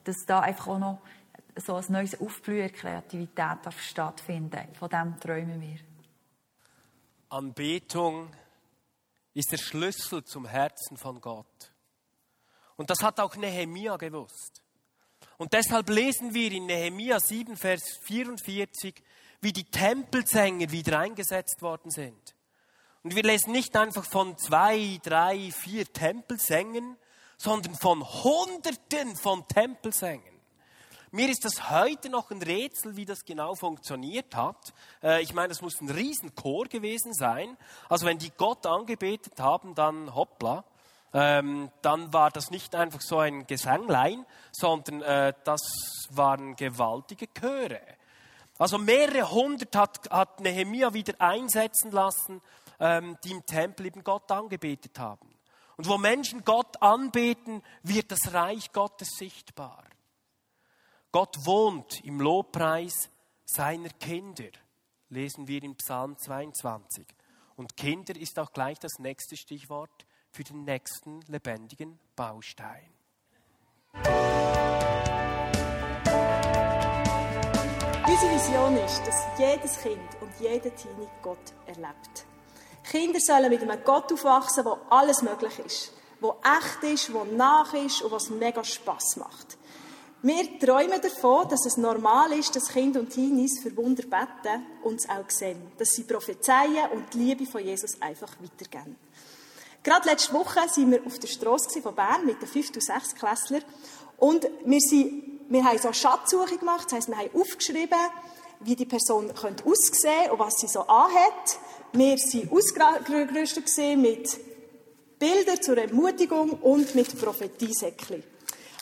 dass 0.05 0.27
da 0.27 0.41
einfach 0.41 0.69
auch 0.69 0.79
noch 0.79 0.99
so 1.57 1.77
ein 1.77 1.85
neues 1.89 2.21
Aufblühen 2.21 2.71
Kreativität 2.71 3.61
stattfinden 3.79 4.75
Von 4.79 4.91
dem 4.91 5.19
träumen 5.19 5.59
wir. 5.59 5.90
Anbetung 7.31 8.35
ist 9.35 9.53
der 9.53 9.59
Schlüssel 9.59 10.25
zum 10.25 10.47
Herzen 10.47 10.97
von 10.97 11.21
Gott. 11.21 11.73
Und 12.77 12.91
das 12.91 13.03
hat 13.03 13.21
auch 13.21 13.37
Nehemia 13.37 13.97
gewusst. 13.97 14.63
Und 15.39 15.53
deshalb 15.53 15.89
lesen 15.89 16.35
wir 16.35 16.51
in 16.51 16.67
Nehemia 16.67 17.21
7, 17.21 17.57
Vers 17.57 17.83
44, 18.03 18.95
wie 19.41 19.53
die 19.53 19.65
Tempelsänger 19.65 20.71
wieder 20.71 20.99
eingesetzt 20.99 21.63
worden 21.63 21.91
sind. 21.91 22.35
Und 23.03 23.15
wir 23.15 23.23
lesen 23.23 23.53
nicht 23.53 23.77
einfach 23.77 24.05
von 24.05 24.37
zwei, 24.37 24.99
drei, 25.03 25.51
vier 25.53 25.91
Tempelsängern, 25.91 26.97
sondern 27.39 27.75
von 27.77 28.05
Hunderten 28.05 29.17
von 29.17 29.47
Tempelsängern. 29.47 30.30
Mir 31.13 31.29
ist 31.29 31.45
das 31.45 31.71
heute 31.71 32.09
noch 32.09 32.31
ein 32.31 32.41
Rätsel, 32.41 32.97
wie 32.97 33.05
das 33.05 33.25
genau 33.25 33.55
funktioniert 33.55 34.37
hat. 34.37 34.73
Äh, 35.03 35.23
ich 35.23 35.35
meine, 35.35 35.53
es 35.53 35.61
muss 35.61 35.81
ein 35.81 35.91
Riesenchor 35.91 36.67
gewesen 36.67 37.13
sein. 37.15 37.57
Also 37.89 38.07
wenn 38.07 38.19
die 38.19 38.31
Gott 38.31 38.65
angebetet 38.67 39.41
haben, 39.41 39.75
dann 39.75 40.15
hoppla 40.15 40.65
ähm, 41.13 41.71
dann 41.83 42.13
war 42.13 42.31
das 42.31 42.51
nicht 42.51 42.75
einfach 42.75 43.01
so 43.01 43.19
ein 43.19 43.47
Gesanglein, 43.47 44.25
sondern 44.53 45.03
äh, 45.03 45.35
das 45.45 45.61
waren 46.11 46.55
gewaltige 46.55 47.27
Chöre. 47.29 47.81
Also 48.59 48.79
mehrere 48.79 49.31
hundert 49.31 49.75
hat, 49.75 50.11
hat 50.11 50.41
Nehemia 50.41 50.93
wieder 50.95 51.15
einsetzen 51.19 51.91
lassen, 51.91 52.41
ähm, 52.79 53.19
die 53.25 53.33
im 53.33 53.45
Tempel 53.45 53.87
eben 53.87 54.05
Gott 54.05 54.31
angebetet 54.31 54.99
haben. 54.99 55.29
Und 55.77 55.89
wo 55.89 55.99
Menschen 55.99 56.45
Gott 56.45 56.81
anbeten, 56.81 57.63
wird 57.83 58.13
das 58.13 58.33
Reich 58.33 58.71
Gottes 58.73 59.09
sichtbar. 59.17 59.83
Gott 61.13 61.45
wohnt 61.45 62.05
im 62.05 62.21
Lobpreis 62.21 63.11
seiner 63.45 63.89
Kinder, 63.89 64.51
lesen 65.09 65.49
wir 65.49 65.61
im 65.65 65.75
Psalm 65.75 66.17
22. 66.17 67.05
Und 67.57 67.77
Kinder 67.77 68.15
ist 68.15 68.39
auch 68.39 68.53
gleich 68.53 68.79
das 68.79 69.01
nächste 69.01 69.37
Stichwort 69.37 70.07
für 70.31 70.45
den 70.45 70.63
nächsten 70.63 71.21
lebendigen 71.23 71.99
Baustein. 72.15 72.89
Unsere 78.07 78.35
Vision 78.35 78.77
ist, 78.77 79.05
dass 79.05 79.27
jedes 79.37 79.81
Kind 79.81 79.99
und 80.21 80.31
jeder 80.39 80.73
Teenie 80.77 81.09
Gott 81.23 81.53
erlebt. 81.67 82.25
Kinder 82.89 83.19
sollen 83.19 83.51
mit 83.51 83.63
einem 83.63 83.83
Gott 83.83 84.13
aufwachsen, 84.13 84.65
wo 84.65 84.79
alles 84.91 85.23
möglich 85.23 85.59
ist, 85.59 85.93
wo 86.21 86.37
echt 86.45 86.85
ist, 86.85 87.13
wo 87.13 87.25
nach 87.25 87.75
ist 87.75 88.01
und 88.03 88.13
was 88.13 88.31
mega 88.31 88.63
Spaß 88.63 89.17
macht. 89.17 89.59
Wir 90.23 90.59
träumen 90.59 91.01
davon, 91.01 91.49
dass 91.49 91.65
es 91.65 91.79
normal 91.79 92.33
ist, 92.33 92.55
dass 92.55 92.69
Kinder 92.69 93.01
und 93.01 93.09
Teenies 93.09 93.61
für 93.63 93.75
Wunder 93.75 94.03
beten 94.03 94.67
und 94.83 95.01
es 95.01 95.09
auch 95.09 95.29
sehen. 95.29 95.73
Dass 95.79 95.91
sie 95.91 96.03
prophezeien 96.03 96.91
und 96.93 97.15
die 97.15 97.19
Liebe 97.19 97.47
von 97.47 97.65
Jesus 97.65 98.01
einfach 98.03 98.37
weitergeben. 98.39 98.97
Gerade 99.83 100.11
letzte 100.11 100.35
Woche 100.35 100.57
waren 100.57 100.91
wir 100.91 101.07
auf 101.07 101.19
der 101.19 101.29
Straße 101.29 101.81
von 101.81 101.95
Bern 101.95 102.27
mit 102.27 102.43
den 102.43 102.49
5. 102.49 102.69
und 102.69 102.83
6. 102.83 103.15
Klässlern 103.15 103.65
und 104.19 104.47
wir, 104.67 104.81
sind, 104.81 105.41
wir 105.49 105.65
haben 105.65 105.79
so 105.79 105.89
eine 105.89 105.95
Schatzsuche 105.95 106.59
gemacht, 106.59 106.85
das 106.87 106.93
heisst, 106.93 107.09
wir 107.09 107.17
haben 107.17 107.41
aufgeschrieben, 107.41 107.99
wie 108.61 108.77
die 108.77 108.85
Person 108.85 109.33
könnte 109.35 109.65
aussehen 109.65 110.31
und 110.31 110.39
was 110.39 110.61
sie 110.61 110.69
so 110.69 110.81
anhat. 110.81 111.59
Wir 111.95 112.15
waren 112.19 112.51
ausgerüstet 112.51 113.97
mit 113.97 114.39
Bildern 115.19 115.63
zur 115.63 115.79
Ermutigung 115.79 116.51
und 116.51 116.95
mit 116.95 117.19
Prophetiesäckchen. 117.19 118.23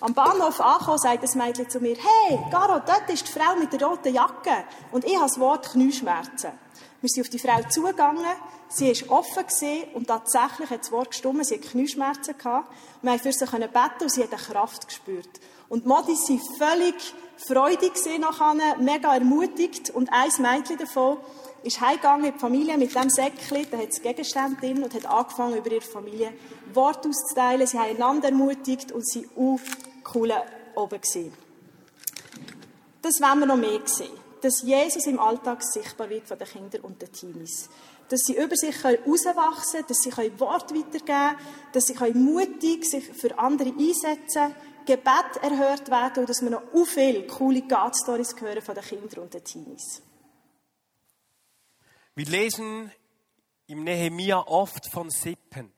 Am 0.00 0.14
Bahnhof 0.14 0.61
angekommen, 0.61 0.99
sagt 0.99 1.25
das 1.25 1.35
Mädchen 1.35 1.69
zu 1.69 1.81
mir, 1.81 1.97
hey, 1.97 2.38
Garo, 2.52 2.81
dort 2.87 3.11
ist 3.11 3.26
die 3.26 3.33
Frau 3.33 3.57
mit 3.59 3.73
der 3.73 3.83
roten 3.83 4.14
Jacke 4.14 4.64
und 4.93 5.05
ich 5.05 5.17
habe 5.17 5.26
das 5.26 5.40
Wort 5.40 5.73
Knieschmerzen. 5.73 6.52
Wir 7.00 7.09
sind 7.09 7.25
auf 7.25 7.28
die 7.31 7.38
Frau 7.40 7.61
zugegangen, 7.69 8.25
sie 8.69 8.93
war 9.09 9.19
offen 9.19 9.45
und 9.95 10.07
tatsächlich 10.07 10.71
hat 10.71 10.81
das 10.83 10.93
Wort 10.93 11.11
gestummen, 11.11 11.43
sie 11.43 11.57
hatte 11.57 11.67
Knieschmerzen. 11.67 12.38
Gehabt. 12.38 12.73
Wir 13.02 13.11
haben 13.11 13.19
für 13.19 13.33
sie 13.33 13.45
beten 13.45 14.02
und 14.02 14.12
sie 14.12 14.23
hat 14.23 14.33
eine 14.33 14.40
Kraft 14.40 14.87
gespürt. 14.87 15.40
Und 15.69 15.83
die 15.83 15.88
Modis 15.88 16.28
waren 16.28 16.40
völlig 16.59 17.14
freudig 17.37 17.93
nachher, 18.21 18.76
mega 18.78 19.14
ermutigt 19.14 19.90
und 19.90 20.11
ein 20.12 20.31
Mädchen 20.38 20.78
davon 20.78 21.19
ist 21.64 21.81
heimgegangen 21.81 22.26
in 22.26 22.33
die 22.35 22.38
Familie 22.38 22.78
mit 22.78 22.95
diesem 22.95 23.11
Säckchen, 23.11 23.67
da 23.71 23.78
hat 23.78 23.88
es 23.88 24.00
Gegenstände 24.00 24.61
drin 24.61 24.83
und 24.83 24.95
hat 24.95 25.07
angefangen, 25.07 25.57
über 25.57 25.71
ihre 25.73 25.81
Familie 25.81 26.33
Worte 26.73 27.09
auszuteilen. 27.09 27.67
Sie 27.67 27.78
haben 27.78 27.97
einander 27.97 28.28
ermutigt 28.28 28.93
und 28.93 29.07
sie 29.07 29.28
auf 29.37 29.61
cool 30.15 30.33
oben 30.75 31.00
gewesen. 31.00 31.33
Das 33.03 33.21
wollen 33.21 33.41
wir 33.41 33.47
noch 33.47 33.57
mehr 33.57 33.81
sehen 33.87 34.29
dass 34.41 34.62
Jesus 34.62 35.07
im 35.07 35.19
Alltag 35.19 35.62
sichtbar 35.62 36.09
wird 36.11 36.27
von 36.27 36.38
den 36.38 36.49
Kindern 36.49 36.83
und 36.83 37.00
den 37.00 37.12
Teenies. 37.12 37.69
Dass 38.09 38.21
sie 38.21 38.37
über 38.37 38.57
sich 38.57 38.83
herauswachsen 38.83 39.81
können, 39.81 39.87
dass 39.88 39.99
sie 39.99 40.41
Wort 40.41 40.75
weitergeben 40.75 41.05
können, 41.05 41.37
dass 41.73 41.85
sie 41.85 42.15
mutig 42.15 42.85
sich 42.85 43.05
für 43.05 43.38
andere 43.38 43.71
einsetzen 43.71 44.55
können, 44.55 44.55
Gebet 44.87 45.43
erhört 45.43 45.91
werden 45.91 46.21
und 46.21 46.31
dass 46.31 46.41
wir 46.41 46.49
noch 46.49 46.62
viele 46.87 47.27
coole 47.27 47.61
God-Stories 47.61 48.35
hören 48.41 48.62
von 48.62 48.75
den 48.75 48.85
Kindern 48.85 49.21
und 49.21 49.35
den 49.35 49.45
Teenies. 49.45 50.03
Wir 52.15 52.25
lesen 52.25 52.91
im 53.67 53.85
Nehemia 53.85 54.38
oft 54.47 54.91
von 54.91 55.11
Sippen, 55.11 55.71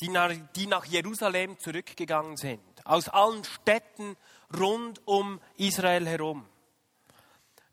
die 0.00 0.08
nach 0.08 0.86
Jerusalem 0.86 1.58
zurückgegangen 1.58 2.38
sind, 2.38 2.73
aus 2.84 3.08
allen 3.08 3.44
Städten 3.44 4.16
rund 4.56 5.00
um 5.06 5.40
Israel 5.56 6.06
herum. 6.06 6.46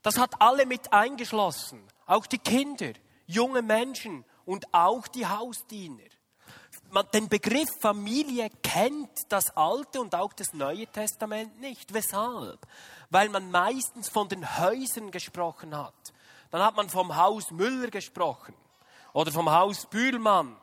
Das 0.02 0.18
hat 0.18 0.40
alle 0.40 0.66
mit 0.66 0.92
eingeschlossen, 0.92 1.80
auch 2.06 2.26
die 2.26 2.38
Kinder, 2.38 2.92
junge 3.26 3.62
Menschen 3.62 4.24
und 4.44 4.66
auch 4.72 5.06
die 5.06 5.26
Hausdiener. 5.26 6.02
Den 7.14 7.28
Begriff 7.28 7.68
Familie 7.80 8.50
kennt 8.62 9.10
das 9.30 9.56
Alte 9.56 10.00
und 10.00 10.14
auch 10.14 10.32
das 10.34 10.52
Neue 10.52 10.86
Testament 10.88 11.58
nicht. 11.58 11.94
Weshalb? 11.94 12.66
Weil 13.08 13.30
man 13.30 13.50
meistens 13.50 14.10
von 14.10 14.28
den 14.28 14.58
Häusern 14.58 15.10
gesprochen 15.10 15.74
hat. 15.76 15.94
Dann 16.50 16.62
hat 16.62 16.76
man 16.76 16.90
vom 16.90 17.16
Haus 17.16 17.50
Müller 17.50 17.88
gesprochen 17.88 18.54
oder 19.14 19.32
vom 19.32 19.50
Haus 19.50 19.86
Bühlmann 19.86 20.54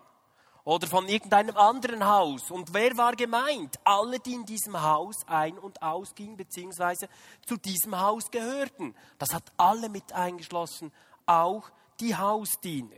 oder 0.64 0.88
von 0.88 1.08
irgendeinem 1.08 1.58
anderen 1.58 2.06
Haus. 2.06 2.52
Und 2.52 2.74
wer 2.74 2.96
war 2.98 3.16
gemeint? 3.16 3.80
Alle, 3.84 4.20
die 4.20 4.34
in 4.34 4.46
diesem 4.46 4.80
Haus 4.82 5.16
ein- 5.28 5.58
und 5.58 5.82
ausgingen, 5.82 6.38
beziehungsweise 6.38 7.10
zu 7.46 7.58
diesem 7.58 8.00
Haus 8.00 8.30
gehörten. 8.30 8.96
Das 9.18 9.34
hat 9.34 9.52
alle 9.58 9.90
mit 9.90 10.14
eingeschlossen, 10.14 10.92
auch 11.26 11.72
die 12.00 12.16
Hausdiener. 12.16 12.96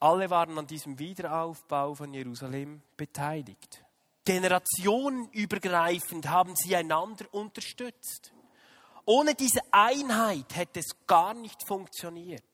Alle 0.00 0.28
waren 0.28 0.58
an 0.58 0.66
diesem 0.66 0.98
Wiederaufbau 0.98 1.94
von 1.94 2.12
Jerusalem 2.12 2.82
beteiligt. 2.96 3.84
Generationenübergreifend 4.24 6.28
haben 6.28 6.56
sie 6.56 6.74
einander 6.76 7.26
unterstützt. 7.32 8.32
Ohne 9.06 9.34
diese 9.34 9.60
Einheit 9.70 10.56
hätte 10.56 10.80
es 10.80 11.06
gar 11.06 11.34
nicht 11.34 11.66
funktioniert. 11.66 12.53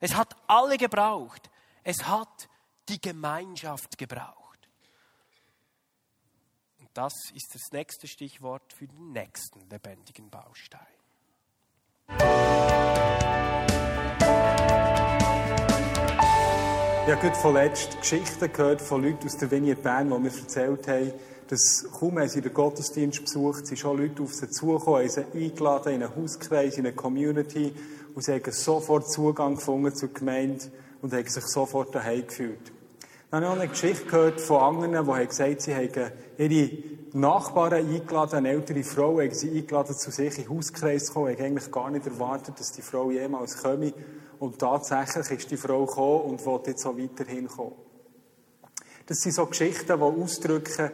Es 0.00 0.14
hat 0.14 0.36
alle 0.46 0.76
gebraucht. 0.76 1.50
Es 1.82 2.06
hat 2.06 2.48
die 2.88 3.00
Gemeinschaft 3.00 3.96
gebraucht. 3.96 4.68
Und 6.78 6.88
das 6.94 7.12
ist 7.34 7.54
das 7.54 7.72
nächste 7.72 8.06
Stichwort 8.06 8.72
für 8.72 8.86
den 8.86 9.12
nächsten 9.12 9.68
lebendigen 9.70 10.30
Baustein. 10.30 10.80
Ich 17.06 17.12
habe 17.12 17.20
gerade 17.22 17.36
vorletzt 17.36 18.00
Geschichten 18.00 18.52
gehört 18.52 18.82
von 18.82 19.02
Leuten 19.02 19.26
aus 19.26 19.36
der 19.36 19.50
Vignette 19.50 19.80
Bern, 19.80 20.10
die 20.10 20.18
mir 20.18 20.28
erzählt 20.28 20.88
haben, 20.88 21.12
dass 21.48 21.86
kaum 21.92 22.18
haben 22.18 22.28
sie 22.28 22.40
den 22.40 22.52
Gottesdienst 22.52 23.22
besucht, 23.22 23.66
sind 23.66 23.78
schon 23.78 23.98
Leute 23.98 24.24
auf 24.24 24.34
sie 24.34 24.50
zugekommen, 24.50 25.02
haben 25.02 25.08
sie 25.08 25.24
eingeladen 25.32 25.94
in 25.94 26.02
einen 26.02 26.16
Hauskreis, 26.16 26.76
in 26.76 26.86
eine 26.86 26.96
Community 26.96 27.72
und 28.16 28.22
sie 28.22 28.32
haben 28.32 28.50
sofort 28.50 29.10
Zugang 29.10 29.56
gefunden 29.56 29.94
zur 29.94 30.08
Gemeinde 30.08 30.64
und 31.02 31.12
haben 31.12 31.28
sich 31.28 31.44
sofort 31.44 31.94
daheim 31.94 32.26
gefühlt. 32.26 32.72
Dann 33.30 33.44
habe 33.44 33.54
ich 33.54 33.58
auch 33.58 33.62
eine 33.62 33.70
Geschichte 33.70 34.06
gehört 34.06 34.40
von 34.40 34.62
anderen, 34.62 34.92
die 34.92 35.12
haben 35.12 35.28
gesagt, 35.28 35.60
sie 35.60 35.74
haben 35.74 36.12
ihre 36.38 36.70
Nachbarn 37.12 37.74
eingeladen, 37.74 38.36
eine 38.36 38.48
ältere 38.52 38.82
Frau, 38.84 39.20
haben 39.20 39.34
sie 39.34 39.50
eingeladen 39.50 39.94
zu 39.94 40.10
sich 40.10 40.38
in 40.38 40.44
den 40.44 40.56
Hauskreis 40.56 41.08
gekommen, 41.08 41.36
haben 41.36 41.44
eigentlich 41.44 41.70
gar 41.70 41.90
nicht 41.90 42.06
erwartet, 42.06 42.58
dass 42.58 42.72
die 42.72 42.80
Frau 42.80 43.10
jemals 43.10 43.62
komme. 43.62 43.92
Und 44.38 44.58
tatsächlich 44.58 45.30
ist 45.38 45.50
die 45.50 45.58
Frau 45.58 45.84
gekommen 45.84 46.22
und 46.22 46.46
will 46.46 46.60
jetzt 46.66 46.86
auch 46.86 46.96
weiterhin 46.96 47.48
kommen. 47.48 47.74
Das 49.04 49.18
sind 49.18 49.32
so 49.32 49.44
Geschichten, 49.44 49.98
die 49.98 50.02
ausdrücken, 50.02 50.90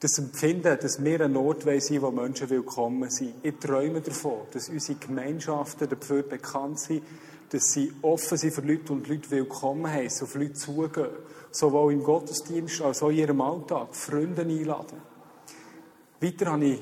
das 0.00 0.18
Empfinden, 0.18 0.78
dass 0.80 1.04
wir 1.04 1.20
ein 1.20 1.36
Ort 1.36 1.64
sein 1.64 2.00
wo 2.00 2.10
Menschen 2.10 2.48
willkommen 2.48 3.10
sind. 3.10 3.34
Ich 3.42 3.56
träume 3.56 4.00
davon, 4.00 4.46
dass 4.50 4.70
unsere 4.70 4.98
Gemeinschaften 4.98 5.90
dafür 5.90 6.22
bekannt 6.22 6.80
sind, 6.80 7.02
dass 7.50 7.72
sie 7.72 7.92
offen 8.00 8.38
sind 8.38 8.54
für 8.54 8.62
Leute 8.62 8.94
und 8.94 9.06
Leute 9.08 9.30
willkommen 9.30 9.92
heißen, 9.92 10.26
auf 10.26 10.34
Leute 10.36 10.54
zugehen. 10.54 11.08
Sowohl 11.50 11.92
im 11.92 12.02
Gottesdienst 12.02 12.80
als 12.80 13.02
auch 13.02 13.10
in 13.10 13.18
ihrem 13.18 13.42
Alltag. 13.42 13.94
Freunde 13.94 14.40
einladen. 14.40 15.02
Weiter 16.20 16.46
habe 16.46 16.64
ich 16.64 16.80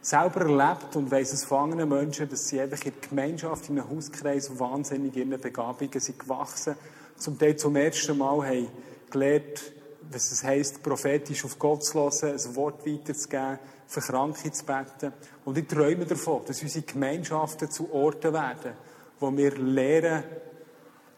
selber 0.00 0.40
erlebt 0.40 0.96
und 0.96 1.10
weiss 1.10 1.32
es 1.32 1.44
von 1.44 1.70
anderen 1.70 1.88
Menschen, 1.88 2.28
dass 2.28 2.48
sie 2.48 2.60
einfach 2.60 2.84
in 2.84 2.92
der 3.00 3.08
Gemeinschaft, 3.08 3.68
in 3.68 3.78
einem 3.78 3.90
Hauskreis 3.90 4.58
wahnsinnig 4.58 5.14
in 5.16 5.30
ihren 5.30 5.40
Begabungen 5.40 6.00
sind 6.00 6.18
gewachsen. 6.18 6.74
Zum 7.16 7.38
Teil 7.38 7.54
zum 7.56 7.76
ersten 7.76 8.18
Mal 8.18 8.44
haben 8.44 8.68
gelernt, 9.08 9.72
was 10.12 10.32
es 10.32 10.42
heisst, 10.42 10.82
prophetisch 10.82 11.44
auf 11.44 11.58
Gott 11.58 11.84
zu 11.84 11.94
hören, 11.94 12.36
ein 12.36 12.56
Wort 12.56 12.86
weiterzugeben, 12.86 13.58
für 13.86 14.00
Kranke 14.00 14.50
zu 14.50 14.64
beten. 14.64 15.12
Und 15.44 15.58
ich 15.58 15.66
träume 15.66 16.04
davon, 16.04 16.42
dass 16.46 16.62
unsere 16.62 16.84
Gemeinschaften 16.84 17.70
zu 17.70 17.92
Orten 17.92 18.32
werden, 18.32 18.72
wo 19.18 19.36
wir 19.36 19.56
lernen, 19.56 20.24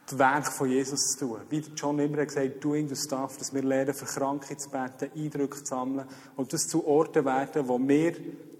das 0.06 0.18
Werk 0.18 0.46
von 0.52 0.68
Jesus 0.68 1.00
zu 1.12 1.26
tun. 1.26 1.40
Wie 1.49 1.62
John 1.76 1.99
immer 1.99 2.25
gesagt 2.25 2.62
doing 2.62 2.88
the 2.88 2.96
stuff, 2.96 3.38
dass 3.38 3.54
wir 3.54 3.62
lernen, 3.62 3.94
für 3.94 4.04
Kranke 4.04 4.56
zu 4.56 4.68
beten, 4.68 5.11
Eindrücke 5.14 5.58
zu 5.58 5.66
sammeln 5.66 6.06
und 6.37 6.52
das 6.52 6.66
zu 6.66 6.87
Orten 6.87 7.25
werden, 7.25 7.68
wo 7.68 7.78
wir 7.78 8.12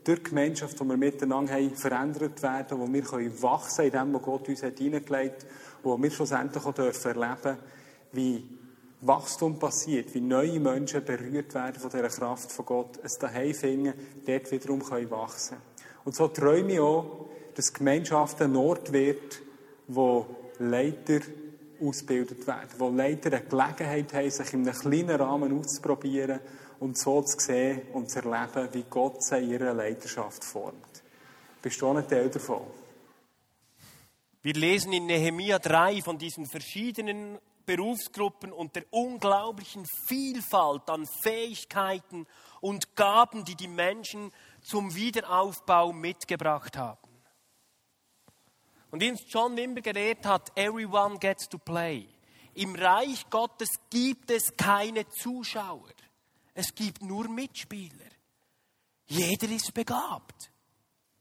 durch 0.04 0.18
die 0.18 0.30
Gemeinschaft, 0.30 0.78
die 0.80 0.84
wir 0.84 0.96
miteinander 0.96 1.54
haben, 1.54 1.74
verändert 1.74 2.42
werden, 2.42 2.78
wo 2.78 2.90
wir 2.90 3.02
können 3.02 3.42
wachsen 3.42 3.86
in 3.86 3.92
dem, 3.92 4.14
was 4.14 4.22
Gott 4.22 4.48
uns 4.48 4.62
hat 4.62 4.78
hineingelegt 4.78 5.44
hat, 5.44 5.50
wo 5.82 6.00
wir 6.00 6.10
schlussendlich 6.10 6.64
auch 6.64 6.74
dürfen 6.74 7.20
erleben, 7.20 7.58
wie 8.12 8.62
Wachstum 9.02 9.59
passiert, 9.59 10.14
wie 10.14 10.21
neue 10.21 10.61
Menschen 10.61 11.04
berührt 11.04 11.54
werden 11.54 11.80
von 11.80 11.90
dieser 11.90 12.09
Kraft 12.09 12.52
von 12.52 12.64
Gott, 12.64 13.00
es 13.02 13.18
daheim 13.18 13.52
finden, 13.52 13.94
dort 14.25 14.50
wiederum 14.52 14.82
können 14.82 15.11
wachsen. 15.11 15.56
Und 16.04 16.14
so 16.14 16.28
träume 16.28 16.73
ich 16.73 16.80
auch, 16.80 17.26
dass 17.54 17.73
Gemeinschaft 17.73 18.40
ein 18.42 18.54
Ort 18.54 18.92
wird, 18.92 19.42
wo 19.88 20.26
Leiter 20.59 21.21
ausgebildet 21.80 22.47
werden, 22.47 22.71
wo 22.78 22.90
Leiter 22.90 23.32
eine 23.32 23.44
Gelegenheit 23.44 24.14
haben, 24.14 24.30
sich 24.30 24.52
in 24.52 24.68
einem 24.68 24.78
kleinen 24.78 25.21
Rahmen 25.21 25.59
auszuprobieren 25.59 26.38
und 26.78 26.97
so 26.97 27.23
zu 27.23 27.38
sehen 27.40 27.82
und 27.92 28.09
zu 28.09 28.21
erleben, 28.21 28.68
wie 28.73 28.85
Gott 28.88 29.23
sie 29.23 29.38
in 29.38 29.50
ihrer 29.50 29.75
Leiterschaft 29.75 30.44
formt. 30.44 31.02
Bist 31.61 31.80
du 31.80 31.88
auch 31.88 31.97
ein 31.97 32.06
Teil 32.06 32.28
davon? 32.28 32.62
Wir 34.42 34.54
lesen 34.54 34.92
in 34.92 35.06
Nehemia 35.06 35.59
3 35.59 36.02
von 36.02 36.18
diesen 36.18 36.47
verschiedenen 36.47 37.38
Berufsgruppen 37.66 38.52
und 38.52 38.76
der 38.76 38.85
unglaublichen 38.90 39.87
Vielfalt 40.07 40.88
an 40.88 41.07
Fähigkeiten 41.23 42.26
und 42.61 42.97
Gaben, 42.97 43.45
die 43.45 43.57
die 43.57 43.69
Menschen 43.69 44.33
zum 44.62 44.95
Wiederaufbau 44.95 45.92
mitgebracht 45.92 46.76
haben. 46.76 46.99
Und 48.90 49.00
wie 49.00 49.11
uns 49.11 49.23
John 49.26 49.57
Wimber 49.57 49.81
gelehrt 49.81 50.26
hat, 50.26 50.57
everyone 50.57 51.19
gets 51.19 51.49
to 51.49 51.59
play. 51.59 52.07
Im 52.54 52.75
Reich 52.75 53.28
Gottes 53.31 53.71
gibt 53.88 54.31
es 54.31 54.55
keine 54.57 55.09
Zuschauer. 55.09 55.88
Es 56.55 56.75
gibt 56.75 57.03
nur 57.03 57.29
Mitspieler. 57.29 58.11
Jeder 59.07 59.48
ist 59.48 59.72
begabt. 59.72 60.51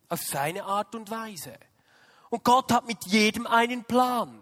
Auf 0.09 0.21
seine 0.21 0.65
Art 0.65 0.93
und 0.93 1.09
Weise. 1.09 1.57
Und 2.29 2.43
Gott 2.43 2.71
hat 2.71 2.85
mit 2.85 3.05
jedem 3.05 3.47
einen 3.47 3.85
Plan. 3.85 4.40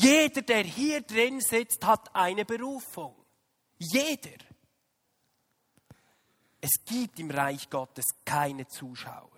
Jeder, 0.00 0.40
der 0.40 0.64
hier 0.64 1.02
drin 1.02 1.40
sitzt, 1.42 1.84
hat 1.84 2.14
eine 2.14 2.46
Berufung. 2.46 3.14
Jeder. 3.76 4.38
Es 6.58 6.82
gibt 6.86 7.18
im 7.18 7.30
Reich 7.30 7.68
Gottes 7.68 8.06
keine 8.24 8.66
Zuschauer. 8.66 9.28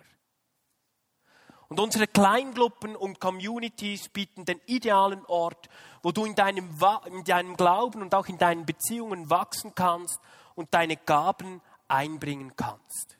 Und 1.67 1.79
unsere 1.81 2.07
Kleingruppen 2.07 2.95
und 2.95 3.19
Communities 3.19 4.07
bieten 4.07 4.45
den 4.45 4.61
idealen 4.65 5.25
Ort, 5.25 5.67
wo 6.01 6.11
du 6.11 6.23
in 6.23 6.35
deinem, 6.35 6.69
in 7.07 7.23
deinem 7.25 7.57
Glauben 7.57 8.01
und 8.01 8.15
auch 8.15 8.27
in 8.27 8.37
deinen 8.37 8.65
Beziehungen 8.65 9.29
wachsen 9.29 9.75
kannst 9.75 10.19
und 10.55 10.73
deine 10.73 10.95
Gaben 10.95 11.61
einbringen 11.89 12.55
kannst. 12.55 13.17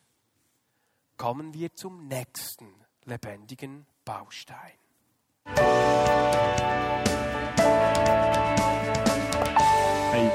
Kommen 1.17 1.53
wir 1.53 1.75
zum 1.75 2.07
nächsten 2.07 2.73
lebendigen 3.05 3.85
Baustein. 4.05 4.77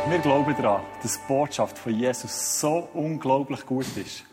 Wir 0.07 0.19
glauben 0.21 0.55
daran, 0.57 0.83
dass 1.03 1.15
die 1.15 1.27
Botschaft 1.29 1.79
von 1.79 1.95
Jesus 1.95 2.61
so 2.61 2.89
unglaublich 2.95 3.67
gut 3.67 3.97
ist 3.97 4.25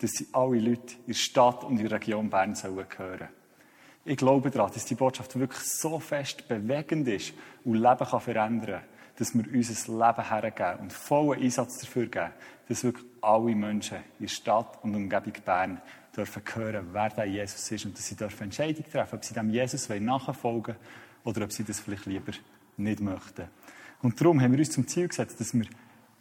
dass 0.00 0.12
sie 0.12 0.28
alle 0.32 0.58
Leute 0.58 0.94
in 0.94 1.06
der 1.08 1.14
Stadt 1.14 1.64
und 1.64 1.78
in 1.78 1.88
der 1.88 1.98
Region 1.98 2.30
Bern 2.30 2.54
sollen 2.54 2.86
hören 2.96 3.28
Ich 4.04 4.16
glaube 4.16 4.50
daran, 4.50 4.70
dass 4.72 4.84
die 4.84 4.94
Botschaft 4.94 5.38
wirklich 5.38 5.62
so 5.62 5.98
fest 5.98 6.46
bewegend 6.48 7.08
ist 7.08 7.34
und 7.64 7.74
Leben 7.74 8.06
kann 8.06 8.20
verändern 8.20 8.80
kann, 8.80 8.88
dass 9.16 9.34
wir 9.34 9.44
unser 9.52 9.92
Leben 9.92 10.28
hergeben 10.28 10.80
und 10.80 10.92
vollen 10.92 11.42
Einsatz 11.42 11.78
dafür 11.80 12.06
geben, 12.06 12.30
dass 12.68 12.84
wirklich 12.84 13.06
alle 13.20 13.54
Menschen 13.54 13.98
in 14.18 14.26
der 14.26 14.28
Stadt 14.28 14.78
und 14.82 14.94
Umgebung 14.94 15.34
Bern 15.44 15.80
dürfen 16.16 16.42
hören, 16.54 16.88
wer 16.92 17.10
der 17.10 17.24
Jesus 17.24 17.70
ist 17.70 17.84
und 17.84 17.96
dass 17.96 18.06
sie 18.06 18.16
dürfen 18.16 18.44
Entscheidungen 18.44 18.90
treffen, 18.90 19.16
ob 19.16 19.24
sie 19.24 19.34
dem 19.34 19.50
Jesus 19.50 19.88
nachfolgen 19.88 20.76
wollen 20.76 20.76
oder 21.24 21.44
ob 21.44 21.52
sie 21.52 21.64
das 21.64 21.80
vielleicht 21.80 22.06
lieber 22.06 22.32
nicht 22.76 23.00
möchten. 23.00 23.48
Und 24.02 24.20
darum 24.20 24.40
haben 24.40 24.52
wir 24.52 24.58
uns 24.58 24.70
zum 24.70 24.86
Ziel 24.86 25.08
gesetzt, 25.08 25.40
dass 25.40 25.54
wir 25.54 25.66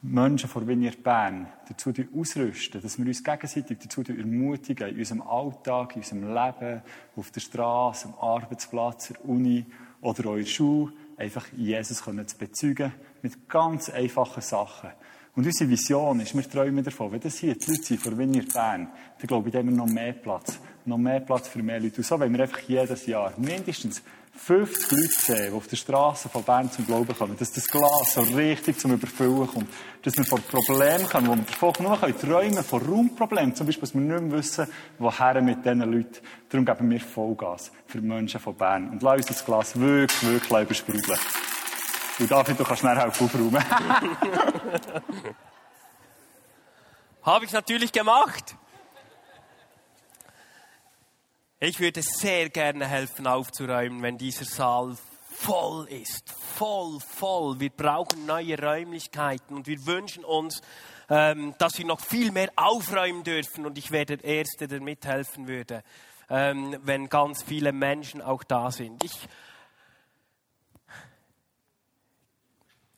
Menschen 0.02 0.50
von 0.50 0.68
Vineyard 0.68 1.04
Bern 1.04 1.48
dazu 1.68 1.92
ausrüsten, 2.16 2.82
dass 2.82 2.98
wir 2.98 3.06
uns 3.06 3.24
gegenseitig 3.24 3.80
dazu 3.80 4.04
ermutigen, 4.04 4.90
in 4.90 5.00
unserem 5.00 5.22
Alltag, 5.22 5.96
in 5.96 6.02
unserem 6.02 6.34
Leben, 6.34 6.82
auf 7.16 7.32
der 7.32 7.42
Straße, 7.42 8.08
am 8.08 8.14
Arbeitsplatz, 8.20 9.10
der 9.10 9.26
Uni 9.26 9.66
oder 10.02 10.30
auch 10.30 10.36
in 10.36 10.44
der 10.44 10.50
Schule, 10.50 10.94
einfach 11.18 11.46
Jesus 11.56 12.04
zu 12.04 12.38
bezeugen 12.38 12.94
mit 13.22 13.50
ganz 13.50 13.90
einfachen 13.90 14.42
Sachen. 14.42 14.92
Und 15.36 15.46
unsere 15.46 15.70
Vision 15.70 16.20
ist, 16.20 16.36
wir 16.36 16.50
träumen 16.50 16.84
davon, 16.84 17.12
wenn 17.12 17.20
das 17.20 17.38
hier 17.38 17.56
die 17.56 17.70
Leute 17.70 17.84
sind 17.84 18.02
von 18.02 18.18
Vineyard 18.18 18.54
Bern, 18.54 18.88
dann 19.20 19.28
glaube 19.28 19.50
ich, 19.50 19.56
haben 19.56 19.70
wir 19.70 19.76
noch 19.76 19.88
mehr 19.88 20.14
Platz. 20.14 20.60
Noch 20.86 20.98
mehr 20.98 21.20
Platz 21.20 21.48
für 21.48 21.62
mehr 21.62 21.80
Leute. 21.80 21.98
Und 21.98 22.06
so 22.06 22.20
wollen 22.20 22.34
wir 22.34 22.42
einfach 22.42 22.60
jedes 22.62 23.06
Jahr 23.06 23.34
mindestens 23.38 24.02
50 24.38 24.92
Leute 24.92 25.08
sehen, 25.08 25.52
die 25.52 25.58
auf 25.58 25.68
der 25.68 25.76
Straße 25.76 26.30
von 26.30 26.44
Bern 26.44 26.72
zum 26.72 26.86
Glauben 26.86 27.18
kommen, 27.18 27.36
dass 27.38 27.52
das 27.52 27.68
Glas 27.68 28.14
so 28.14 28.22
richtig 28.22 28.80
zum 28.80 28.94
Überfüllen 28.94 29.48
kommt, 29.48 29.68
dass 30.04 30.16
wir 30.16 30.24
vor 30.24 30.40
Problemen 30.40 31.08
kommen, 31.08 31.28
wo 31.28 31.36
wir 31.36 31.44
davon 31.44 31.74
nur 31.80 32.00
träumen 32.00 32.52
können, 32.54 32.64
von 32.64 32.82
Raumproblemen, 32.82 33.56
zum 33.56 33.66
Beispiel, 33.66 33.82
dass 33.82 33.94
wir 33.94 34.02
nicht 34.02 34.22
mehr 34.22 34.32
wissen, 34.32 34.68
woher 35.00 35.42
mit 35.42 35.66
diesen 35.66 35.80
Leuten. 35.82 36.20
Darum 36.50 36.66
geben 36.66 36.90
wir 36.90 37.00
Vollgas 37.02 37.72
für 37.88 38.00
die 38.00 38.08
Menschen 38.08 38.40
von 38.40 38.56
Bern. 38.56 38.90
Und 38.90 39.02
lass 39.02 39.18
uns 39.18 39.26
das 39.26 39.44
Glas 39.46 39.78
wirklich, 39.80 40.24
wirklich 40.24 40.62
übersprudeln. 40.62 41.20
Und 42.20 42.32
David, 42.32 42.60
du 42.60 42.64
kannst 42.64 42.82
schnell 42.82 42.98
helfen 42.98 43.26
aufräumen. 43.26 43.64
Habe 47.24 47.46
ich 47.46 47.52
natürlich 47.52 47.92
gemacht. 47.92 48.56
Ich 51.60 51.80
würde 51.80 52.04
sehr 52.04 52.50
gerne 52.50 52.86
helfen 52.86 53.26
aufzuräumen, 53.26 54.04
wenn 54.04 54.20
dieser 54.20 54.46
Saal 54.46 54.96
voll 55.32 55.88
ist. 55.88 56.30
Voll, 56.30 57.00
voll. 57.00 57.60
Wir 57.60 57.72
brauchen 57.72 58.28
neue 58.28 58.62
Räumlichkeiten 58.62 59.56
und 59.56 59.66
wir 59.66 59.84
wünschen 59.88 60.24
uns, 60.24 60.62
ähm, 61.10 61.56
dass 61.58 61.80
wir 61.80 61.86
noch 61.86 62.00
viel 62.00 62.32
mehr 62.32 62.52
aufräumen 62.56 63.24
dürfen. 63.24 63.66
Und 63.66 63.80
ich 63.80 63.90
wäre 63.90 64.06
der 64.06 64.24
Erste, 64.24 64.68
der 64.68 64.82
mithelfen 64.82 65.48
würde, 65.48 65.84
ähm, 66.30 66.78
wenn 66.84 67.10
ganz 67.10 67.42
viele 67.42 67.72
Menschen 67.72 68.22
auch 68.22 68.44
da 68.44 68.70
sind. 68.70 69.04
Ich 69.04 69.28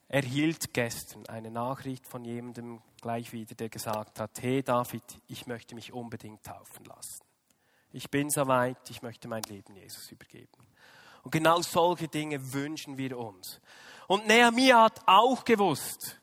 erhielt 0.10 0.74
gestern 0.74 1.26
eine 1.28 1.50
Nachricht 1.50 2.06
von 2.08 2.26
jemandem 2.26 2.82
gleich 3.00 3.32
wieder, 3.32 3.56
der 3.56 3.69
gesagt 3.69 4.19
hat, 4.19 4.32
hey 4.41 4.63
David, 4.63 5.04
ich 5.28 5.48
möchte 5.48 5.76
mich 5.76 5.93
unbedingt 5.93 6.43
taufen 6.43 6.84
lassen. 6.84 7.29
Ich 7.91 8.10
bin 8.10 8.30
soweit, 8.30 8.89
ich 8.89 9.02
möchte 9.02 9.28
mein 9.28 9.43
Leben 9.43 9.75
Jesus 9.75 10.12
übergeben. 10.12 10.47
Und 11.23 11.32
genau 11.32 11.62
solche 11.62 12.08
Dinge 12.08 12.54
wünschen 12.54 12.97
wir 12.97 13.17
uns. 13.17 13.60
Und 14.08 14.28
Nehemiah 14.28 14.86
hat 14.86 15.02
auch 15.06 15.43
gewusst, 15.43 16.19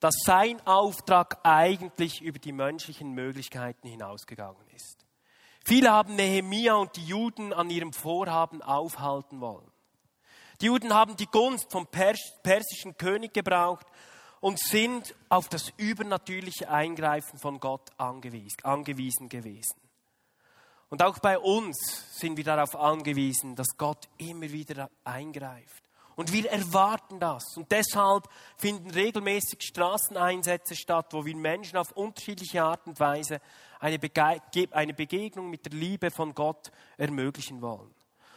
dass 0.00 0.14
sein 0.24 0.64
Auftrag 0.66 1.38
eigentlich 1.42 2.20
über 2.22 2.38
die 2.38 2.52
menschlichen 2.52 3.12
Möglichkeiten 3.12 3.88
hinausgegangen 3.88 4.66
ist. 4.74 5.04
Viele 5.64 5.90
haben 5.90 6.14
Nehemia 6.14 6.74
und 6.74 6.94
die 6.96 7.06
Juden 7.06 7.52
an 7.52 7.70
ihrem 7.70 7.92
Vorhaben 7.92 8.62
aufhalten 8.62 9.40
wollen. 9.40 9.70
Die 10.60 10.66
Juden 10.66 10.94
haben 10.94 11.16
die 11.16 11.26
Gunst 11.26 11.70
vom 11.70 11.86
persischen 11.86 12.96
König 12.96 13.34
gebraucht 13.34 13.86
und 14.40 14.58
sind 14.60 15.14
auf 15.28 15.48
das 15.48 15.72
übernatürliche 15.76 16.70
Eingreifen 16.70 17.38
von 17.38 17.58
Gott 17.58 17.90
angewiesen 17.98 19.28
gewesen. 19.28 19.85
Und 20.88 21.02
auch 21.02 21.18
bei 21.18 21.38
uns 21.38 21.76
sind 22.18 22.36
wir 22.36 22.44
darauf 22.44 22.76
angewiesen, 22.76 23.56
dass 23.56 23.76
Gott 23.76 24.08
immer 24.18 24.50
wieder 24.50 24.88
eingreift. 25.04 25.82
Und 26.14 26.32
wir 26.32 26.50
erwarten 26.50 27.20
das. 27.20 27.44
Und 27.56 27.70
deshalb 27.70 28.28
finden 28.56 28.90
regelmäßig 28.90 29.62
Straßeneinsätze 29.62 30.74
statt, 30.74 31.08
wo 31.10 31.26
wir 31.26 31.36
Menschen 31.36 31.76
auf 31.76 31.92
unterschiedliche 31.92 32.62
Art 32.62 32.86
und 32.86 32.98
Weise 32.98 33.40
eine, 33.80 33.98
Begegnung 33.98 35.50
mit 35.50 35.66
der 35.66 35.72
Liebe 35.72 36.10
von 36.10 36.34
Gott 36.34 36.70
ermöglichen 36.96 37.60
wollen. 37.60 37.94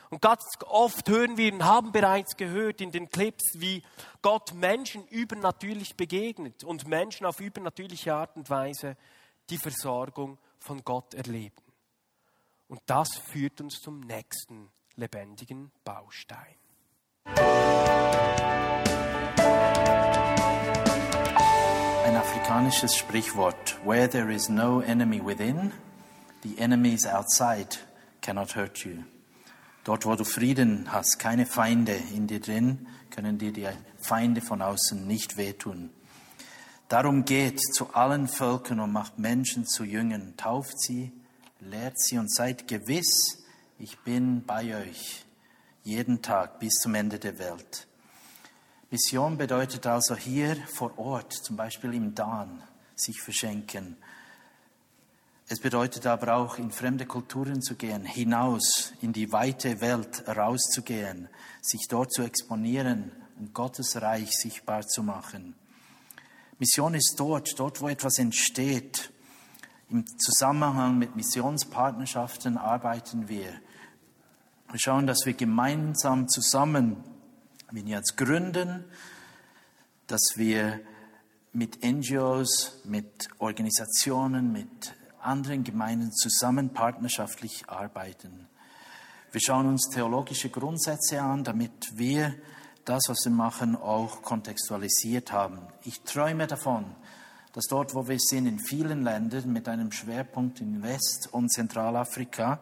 Und 0.09 0.21
ganz 0.21 0.43
oft 0.65 1.07
hören 1.07 1.37
wir 1.37 1.53
und 1.53 1.63
haben 1.63 1.91
bereits 1.91 2.35
gehört 2.35 2.81
in 2.81 2.91
den 2.91 3.09
Clips, 3.09 3.45
wie 3.53 3.83
Gott 4.21 4.53
Menschen 4.55 5.07
übernatürlich 5.07 5.95
begegnet 5.95 6.63
und 6.63 6.87
Menschen 6.87 7.27
auf 7.27 7.39
übernatürliche 7.39 8.13
Art 8.13 8.35
und 8.35 8.49
Weise 8.49 8.97
die 9.51 9.57
Versorgung 9.57 10.37
von 10.59 10.83
Gott 10.83 11.13
erleben. 11.13 11.68
Und 12.69 12.81
das 12.85 13.17
führt 13.17 13.59
uns 13.61 13.81
zum 13.81 14.01
nächsten 14.01 14.69
lebendigen 14.95 15.71
Baustein. 15.83 16.55
Ein 22.05 22.15
afrikanisches 22.15 22.95
Sprichwort. 22.95 23.83
Where 23.83 24.07
there 24.07 24.31
is 24.31 24.49
no 24.49 24.81
enemy 24.81 25.19
within, 25.19 25.71
the 26.43 26.59
enemies 26.59 27.07
outside 27.07 27.75
cannot 28.21 28.55
hurt 28.55 28.85
you. 28.85 29.03
Dort, 29.83 30.05
wo 30.05 30.15
du 30.15 30.23
Frieden 30.23 30.93
hast, 30.93 31.17
keine 31.17 31.47
Feinde 31.47 31.95
in 32.13 32.27
dir 32.27 32.39
drin, 32.39 32.87
können 33.09 33.39
dir 33.39 33.51
die 33.51 33.67
Feinde 33.97 34.41
von 34.41 34.61
außen 34.61 35.07
nicht 35.07 35.37
wehtun. 35.37 35.89
Darum 36.87 37.25
geht 37.25 37.59
zu 37.73 37.95
allen 37.95 38.27
Völkern 38.27 38.79
und 38.79 38.91
macht 38.91 39.17
Menschen 39.17 39.65
zu 39.65 39.83
Jüngern, 39.83 40.37
tauft 40.37 40.79
sie, 40.79 41.11
lehrt 41.59 41.99
sie 41.99 42.17
und 42.17 42.31
seid 42.31 42.67
gewiss, 42.67 43.43
ich 43.77 43.97
bin 43.99 44.45
bei 44.45 44.75
euch 44.75 45.25
jeden 45.83 46.21
Tag 46.21 46.59
bis 46.59 46.73
zum 46.75 46.95
Ende 46.95 47.19
der 47.19 47.37
Welt. 47.39 47.87
Mission 48.91 49.37
bedeutet 49.37 49.85
also 49.85 50.15
hier 50.15 50.55
vor 50.67 50.97
Ort, 50.97 51.33
zum 51.33 51.55
Beispiel 51.55 51.93
im 51.93 52.15
Dan, 52.15 52.63
sich 52.95 53.21
verschenken. 53.21 53.97
Es 55.47 55.59
bedeutet 55.59 56.05
aber 56.05 56.35
auch, 56.35 56.57
in 56.57 56.71
fremde 56.71 57.05
Kulturen 57.05 57.61
zu 57.61 57.75
gehen, 57.75 58.03
hinaus 58.05 58.93
in 59.01 59.13
die 59.13 59.31
weite 59.31 59.81
Welt 59.81 60.27
rauszugehen, 60.27 61.29
sich 61.61 61.87
dort 61.89 62.11
zu 62.13 62.23
exponieren 62.23 63.11
und 63.37 63.53
Gottes 63.53 64.01
Reich 64.01 64.31
sichtbar 64.31 64.85
zu 64.85 65.03
machen. 65.03 65.55
Mission 66.59 66.93
ist 66.93 67.15
dort, 67.17 67.57
dort, 67.57 67.81
wo 67.81 67.87
etwas 67.87 68.19
entsteht. 68.19 69.11
Im 69.91 70.05
Zusammenhang 70.19 70.99
mit 70.99 71.15
Missionspartnerschaften 71.15 72.59
arbeiten 72.59 73.27
wir. 73.27 73.51
Wir 74.69 74.79
schauen, 74.79 75.07
dass 75.07 75.25
wir 75.25 75.33
gemeinsam 75.33 76.29
zusammen 76.29 77.03
Vineyards 77.71 78.15
gründen, 78.15 78.85
dass 80.05 80.33
wir 80.35 80.79
mit 81.53 81.83
NGOs, 81.83 82.81
mit 82.85 83.29
Organisationen, 83.39 84.51
mit 84.51 84.93
anderen 85.21 85.63
Gemeinden 85.63 86.11
zusammen 86.11 86.69
partnerschaftlich 86.69 87.67
arbeiten. 87.67 88.47
Wir 89.31 89.41
schauen 89.41 89.65
uns 89.65 89.89
theologische 89.91 90.51
Grundsätze 90.51 91.19
an, 91.19 91.43
damit 91.43 91.97
wir 91.97 92.35
das, 92.85 93.05
was 93.07 93.25
wir 93.25 93.31
machen, 93.31 93.75
auch 93.75 94.21
kontextualisiert 94.21 95.31
haben. 95.31 95.61
Ich 95.83 96.01
träume 96.01 96.45
davon, 96.45 96.95
dass 97.53 97.65
dort, 97.65 97.95
wo 97.95 98.07
wir 98.07 98.19
sind, 98.19 98.45
in 98.47 98.59
vielen 98.59 99.03
Ländern 99.03 99.51
mit 99.51 99.67
einem 99.67 99.91
Schwerpunkt 99.91 100.61
in 100.61 100.83
West- 100.83 101.29
und 101.31 101.51
Zentralafrika, 101.51 102.59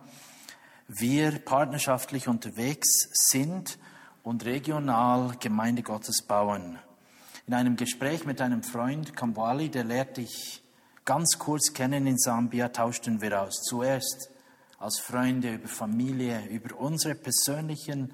wir 0.87 1.39
partnerschaftlich 1.39 2.27
unterwegs 2.27 3.09
sind 3.31 3.77
und 4.23 4.45
regional 4.45 5.35
Gemeinde 5.39 5.83
Gottes 5.83 6.21
bauen. 6.21 6.79
In 7.45 7.53
einem 7.53 7.75
Gespräch 7.75 8.25
mit 8.25 8.41
einem 8.41 8.63
Freund, 8.63 9.15
Kambwali, 9.15 9.69
der 9.69 9.83
lehrt 9.83 10.17
dich 10.17 10.63
ganz 11.05 11.39
kurz 11.39 11.73
kennen 11.73 12.07
in 12.07 12.17
Sambia, 12.17 12.69
tauschten 12.69 13.21
wir 13.21 13.41
aus. 13.41 13.61
Zuerst 13.63 14.29
als 14.79 14.99
Freunde 14.99 15.55
über 15.55 15.67
Familie, 15.67 16.45
über 16.47 16.77
unsere 16.77 17.15
persönlichen 17.15 18.13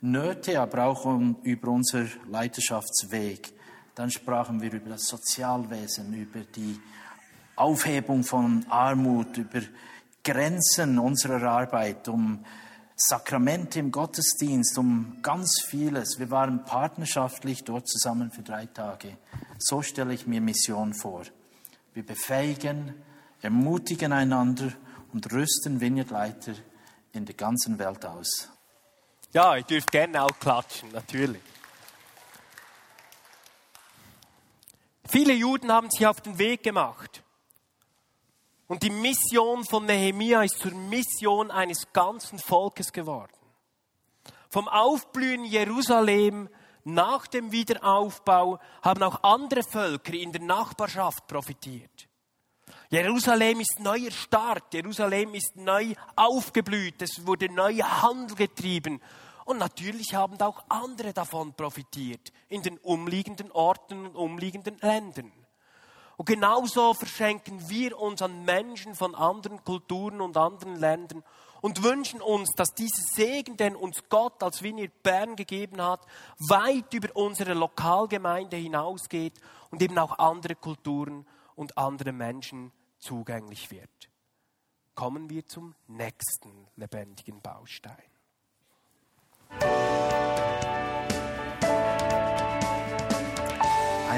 Nöte, 0.00 0.60
aber 0.60 0.84
auch 0.84 1.04
um, 1.04 1.36
über 1.42 1.68
unser 1.68 2.06
Leiterschaftsweg. 2.28 3.52
Dann 3.98 4.12
sprachen 4.12 4.62
wir 4.62 4.72
über 4.72 4.90
das 4.90 5.06
Sozialwesen, 5.06 6.14
über 6.14 6.38
die 6.38 6.80
Aufhebung 7.56 8.22
von 8.22 8.64
Armut, 8.68 9.36
über 9.38 9.60
Grenzen 10.22 11.00
unserer 11.00 11.42
Arbeit, 11.50 12.06
um 12.06 12.44
Sakramente 12.94 13.80
im 13.80 13.90
Gottesdienst, 13.90 14.78
um 14.78 15.18
ganz 15.20 15.64
vieles. 15.66 16.20
Wir 16.20 16.30
waren 16.30 16.64
partnerschaftlich 16.64 17.64
dort 17.64 17.88
zusammen 17.88 18.30
für 18.30 18.42
drei 18.42 18.66
Tage. 18.66 19.18
So 19.58 19.82
stelle 19.82 20.14
ich 20.14 20.28
mir 20.28 20.40
Mission 20.40 20.94
vor. 20.94 21.24
Wir 21.92 22.06
befähigen, 22.06 22.94
ermutigen 23.42 24.12
einander 24.12 24.70
und 25.12 25.32
rüsten 25.32 25.80
Vineyard-Leiter 25.80 26.52
in 27.14 27.24
der 27.24 27.34
ganzen 27.34 27.80
Welt 27.80 28.06
aus. 28.06 28.48
Ja, 29.32 29.56
ihr 29.56 29.64
dürft 29.64 29.90
gerne 29.90 30.22
auch 30.22 30.38
klatschen, 30.38 30.92
natürlich. 30.92 31.42
Viele 35.10 35.32
Juden 35.32 35.72
haben 35.72 35.90
sich 35.90 36.06
auf 36.06 36.20
den 36.20 36.38
Weg 36.38 36.62
gemacht. 36.62 37.22
Und 38.66 38.82
die 38.82 38.90
Mission 38.90 39.64
von 39.64 39.86
Nehemia 39.86 40.42
ist 40.42 40.58
zur 40.58 40.72
Mission 40.72 41.50
eines 41.50 41.90
ganzen 41.94 42.38
Volkes 42.38 42.92
geworden. 42.92 43.32
Vom 44.50 44.68
Aufblühen 44.68 45.44
Jerusalem 45.44 46.50
nach 46.84 47.26
dem 47.26 47.52
Wiederaufbau 47.52 48.58
haben 48.82 49.02
auch 49.02 49.22
andere 49.22 49.62
Völker 49.62 50.12
in 50.12 50.32
der 50.32 50.42
Nachbarschaft 50.42 51.26
profitiert. 51.26 52.08
Jerusalem 52.90 53.60
ist 53.60 53.80
neu 53.80 54.04
erstarkt, 54.04 54.74
Jerusalem 54.74 55.34
ist 55.34 55.56
neu 55.56 55.94
aufgeblüht, 56.16 57.02
es 57.02 57.26
wurde 57.26 57.52
neuer 57.52 58.02
Handel 58.02 58.36
getrieben. 58.36 59.00
Und 59.48 59.56
natürlich 59.56 60.14
haben 60.14 60.38
auch 60.42 60.62
andere 60.68 61.14
davon 61.14 61.54
profitiert, 61.54 62.34
in 62.50 62.60
den 62.60 62.76
umliegenden 62.76 63.50
Orten 63.50 64.04
und 64.04 64.14
umliegenden 64.14 64.76
Ländern. 64.82 65.32
Und 66.18 66.26
genauso 66.26 66.92
verschenken 66.92 67.66
wir 67.70 67.98
uns 67.98 68.20
an 68.20 68.44
Menschen 68.44 68.94
von 68.94 69.14
anderen 69.14 69.64
Kulturen 69.64 70.20
und 70.20 70.36
anderen 70.36 70.76
Ländern 70.76 71.24
und 71.62 71.82
wünschen 71.82 72.20
uns, 72.20 72.50
dass 72.56 72.74
dieser 72.74 73.02
Segen, 73.14 73.56
den 73.56 73.74
uns 73.74 74.06
Gott 74.10 74.42
als 74.42 74.62
Vineyard 74.62 75.02
Bern 75.02 75.34
gegeben 75.34 75.80
hat, 75.80 76.04
weit 76.50 76.92
über 76.92 77.08
unsere 77.16 77.54
Lokalgemeinde 77.54 78.58
hinausgeht 78.58 79.40
und 79.70 79.80
eben 79.80 79.96
auch 79.96 80.18
andere 80.18 80.56
Kulturen 80.56 81.26
und 81.54 81.78
andere 81.78 82.12
Menschen 82.12 82.70
zugänglich 82.98 83.70
wird. 83.70 84.10
Kommen 84.94 85.30
wir 85.30 85.46
zum 85.46 85.74
nächsten 85.86 86.68
lebendigen 86.76 87.40
Baustein. 87.40 88.17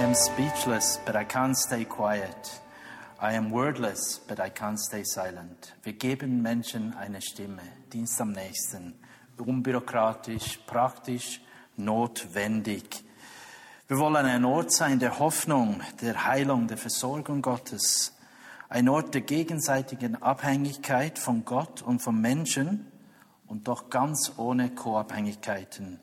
I 0.00 0.02
am 0.02 0.14
speechless, 0.14 0.98
but 1.04 1.14
I 1.14 1.24
can't 1.24 1.54
stay 1.54 1.84
quiet. 1.84 2.62
I 3.20 3.34
am 3.34 3.50
wordless, 3.50 4.18
but 4.26 4.40
I 4.40 4.48
can't 4.48 4.78
stay 4.78 5.04
silent. 5.04 5.74
Wir 5.82 5.92
geben 5.92 6.40
Menschen 6.40 6.94
eine 6.94 7.20
Stimme. 7.20 7.60
Dienst 7.92 8.18
am 8.18 8.32
nächsten. 8.32 8.94
Unbürokratisch, 9.36 10.60
praktisch, 10.66 11.42
notwendig. 11.76 13.04
Wir 13.88 13.98
wollen 13.98 14.24
ein 14.24 14.46
Ort 14.46 14.72
sein 14.72 15.00
der 15.00 15.18
Hoffnung, 15.18 15.82
der 16.00 16.24
Heilung, 16.24 16.66
der 16.66 16.78
Versorgung 16.78 17.42
Gottes. 17.42 18.16
Ein 18.70 18.88
Ort 18.88 19.12
der 19.12 19.20
gegenseitigen 19.20 20.22
Abhängigkeit 20.22 21.18
von 21.18 21.44
Gott 21.44 21.82
und 21.82 22.00
von 22.00 22.18
Menschen 22.18 22.90
und 23.46 23.68
doch 23.68 23.90
ganz 23.90 24.32
ohne 24.38 24.70
Co-Abhängigkeiten. 24.70 26.00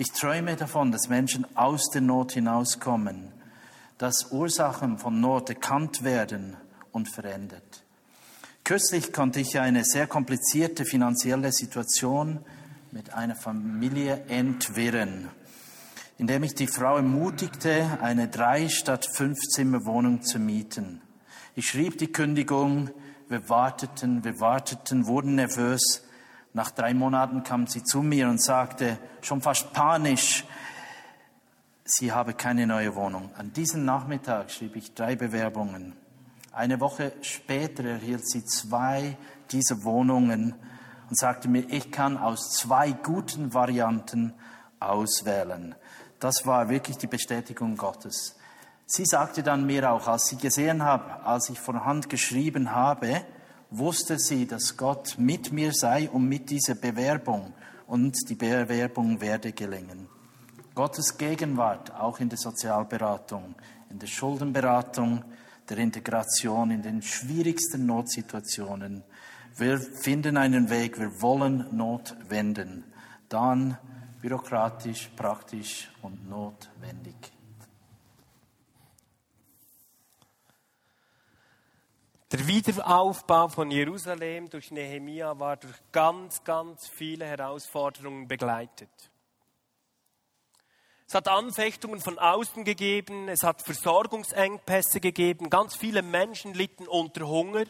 Ich 0.00 0.12
träume 0.12 0.56
davon, 0.56 0.92
dass 0.92 1.10
Menschen 1.10 1.44
aus 1.58 1.90
der 1.90 2.00
Not 2.00 2.32
hinauskommen, 2.32 3.30
dass 3.98 4.32
Ursachen 4.32 4.96
von 4.96 5.20
Not 5.20 5.50
erkannt 5.50 6.02
werden 6.02 6.56
und 6.90 7.06
verändert. 7.06 7.84
Kürzlich 8.64 9.12
konnte 9.12 9.40
ich 9.40 9.60
eine 9.60 9.84
sehr 9.84 10.06
komplizierte 10.06 10.86
finanzielle 10.86 11.52
Situation 11.52 12.38
mit 12.92 13.12
einer 13.12 13.36
Familie 13.36 14.24
entwirren, 14.28 15.28
indem 16.16 16.44
ich 16.44 16.54
die 16.54 16.66
Frau 16.66 16.96
ermutigte, 16.96 17.98
eine 18.00 18.28
drei 18.28 18.70
statt 18.70 19.06
fünf 19.14 19.38
Zimmer 19.54 19.84
Wohnung 19.84 20.22
zu 20.22 20.38
mieten. 20.38 21.02
Ich 21.54 21.68
schrieb 21.68 21.98
die 21.98 22.10
Kündigung, 22.10 22.88
Wir 23.28 23.50
warteten, 23.50 24.24
wir 24.24 24.40
warteten, 24.40 25.06
wurden 25.06 25.34
nervös. 25.34 26.04
Nach 26.52 26.70
drei 26.70 26.94
Monaten 26.94 27.44
kam 27.44 27.66
sie 27.66 27.84
zu 27.84 28.02
mir 28.02 28.28
und 28.28 28.42
sagte, 28.42 28.98
schon 29.20 29.40
fast 29.40 29.72
panisch, 29.72 30.44
sie 31.84 32.12
habe 32.12 32.34
keine 32.34 32.66
neue 32.66 32.94
Wohnung. 32.96 33.30
An 33.36 33.52
diesem 33.52 33.84
Nachmittag 33.84 34.50
schrieb 34.50 34.74
ich 34.76 34.94
drei 34.94 35.14
Bewerbungen. 35.14 35.94
Eine 36.52 36.80
Woche 36.80 37.12
später 37.22 37.84
erhielt 37.84 38.28
sie 38.28 38.44
zwei 38.44 39.16
dieser 39.52 39.84
Wohnungen 39.84 40.56
und 41.08 41.16
sagte 41.16 41.48
mir, 41.48 41.68
ich 41.68 41.92
kann 41.92 42.16
aus 42.16 42.50
zwei 42.52 42.92
guten 42.92 43.54
Varianten 43.54 44.34
auswählen. 44.80 45.76
Das 46.18 46.46
war 46.46 46.68
wirklich 46.68 46.98
die 46.98 47.06
Bestätigung 47.06 47.76
Gottes. 47.76 48.36
Sie 48.86 49.04
sagte 49.04 49.44
dann 49.44 49.66
mir 49.66 49.92
auch, 49.92 50.08
als 50.08 50.26
sie 50.26 50.36
gesehen 50.36 50.82
hat, 50.82 51.24
als 51.24 51.48
ich 51.48 51.60
von 51.60 51.84
Hand 51.84 52.08
geschrieben 52.08 52.72
habe, 52.74 53.24
wusste 53.70 54.18
sie, 54.18 54.46
dass 54.46 54.76
Gott 54.76 55.16
mit 55.18 55.52
mir 55.52 55.72
sei 55.72 56.08
und 56.10 56.28
mit 56.28 56.50
dieser 56.50 56.74
Bewerbung 56.74 57.52
und 57.86 58.16
die 58.28 58.34
Bewerbung 58.34 59.20
werde 59.20 59.52
gelingen. 59.52 60.08
Gottes 60.74 61.18
Gegenwart 61.18 61.94
auch 61.94 62.20
in 62.20 62.28
der 62.28 62.38
Sozialberatung, 62.38 63.54
in 63.90 63.98
der 63.98 64.06
Schuldenberatung, 64.06 65.24
der 65.68 65.78
Integration, 65.78 66.70
in 66.70 66.82
den 66.82 67.02
schwierigsten 67.02 67.86
Notsituationen. 67.86 69.02
Wir 69.56 69.78
finden 69.78 70.36
einen 70.36 70.70
Weg, 70.70 70.98
wir 70.98 71.20
wollen 71.20 71.66
Not 71.76 72.16
wenden. 72.28 72.84
Dann 73.28 73.78
bürokratisch, 74.20 75.10
praktisch 75.16 75.90
und 76.02 76.28
notwendig. 76.28 77.39
Der 82.32 82.46
Wiederaufbau 82.46 83.48
von 83.48 83.72
Jerusalem 83.72 84.48
durch 84.48 84.70
Nehemia 84.70 85.36
war 85.40 85.56
durch 85.56 85.74
ganz, 85.90 86.44
ganz 86.44 86.86
viele 86.86 87.24
Herausforderungen 87.24 88.28
begleitet. 88.28 88.88
Es 91.08 91.14
hat 91.14 91.26
Anfechtungen 91.26 92.00
von 92.00 92.20
außen 92.20 92.62
gegeben, 92.62 93.28
es 93.28 93.42
hat 93.42 93.62
Versorgungsengpässe 93.62 95.00
gegeben, 95.00 95.50
ganz 95.50 95.74
viele 95.74 96.02
Menschen 96.02 96.54
litten 96.54 96.86
unter 96.86 97.26
Hunger. 97.26 97.64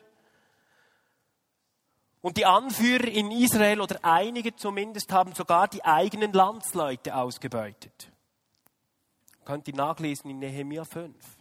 Und 2.21 2.37
die 2.37 2.45
Anführer 2.45 3.09
in 3.09 3.31
Israel 3.31 3.81
oder 3.81 3.99
einige 4.03 4.55
zumindest 4.55 5.11
haben 5.11 5.35
sogar 5.35 5.69
die 5.69 5.83
eigenen 5.83 6.35
Landsleute 6.35 7.17
ausgebeutet. 7.17 8.13
Könnt 9.47 9.67
ihr 9.69 9.75
nachlesen 9.75 10.31
in 10.31 10.39
Nehemia 10.39 10.85
5. 10.85 11.40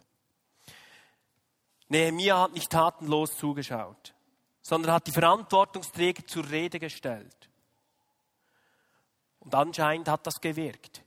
Nehemia 1.89 2.39
hat 2.39 2.54
nicht 2.54 2.71
tatenlos 2.71 3.36
zugeschaut, 3.36 4.13
sondern 4.62 4.93
hat 4.93 5.08
die 5.08 5.12
Verantwortungsträger 5.12 6.25
zur 6.25 6.49
Rede 6.49 6.80
gestellt. 6.80 7.49
Und 9.39 9.56
anscheinend 9.56 10.08
hat 10.08 10.25
das 10.28 10.39
gewirkt. 10.39 11.04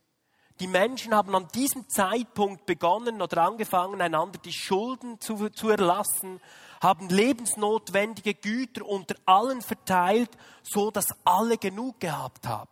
Die 0.61 0.66
Menschen 0.66 1.14
haben 1.14 1.35
an 1.35 1.49
diesem 1.55 1.88
Zeitpunkt 1.88 2.66
begonnen 2.66 3.23
oder 3.23 3.42
angefangen, 3.42 4.01
einander 4.01 4.38
die 4.38 4.53
Schulden 4.53 5.21
zu, 5.21 5.49
zu 5.51 5.71
erlassen, 5.71 6.40
haben 6.81 7.09
lebensnotwendige 7.09 8.35
Güter 8.35 8.87
unter 8.87 9.14
allen 9.25 9.62
verteilt, 9.62 10.31
so 10.62 10.90
dass 10.90 11.07
alle 11.25 11.59
genug 11.59 12.01
gehabt 12.01 12.47
haben. 12.47 12.71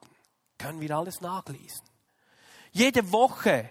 Können 0.59 0.81
wir 0.81 0.97
alles 0.97 1.21
nachlesen. 1.21 1.85
Jede 2.73 3.13
Woche 3.13 3.71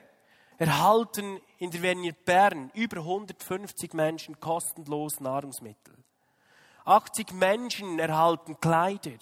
erhalten 0.59 1.39
in 1.57 1.71
der 1.71 1.81
Venier 1.81 2.13
Bern 2.13 2.69
über 2.75 2.97
150 2.97 3.93
Menschen 3.93 4.39
kostenlos 4.39 5.19
Nahrungsmittel. 5.19 5.95
80 6.85 7.31
Menschen 7.31 7.97
erhalten 7.97 8.59
Kleider. 8.59 9.17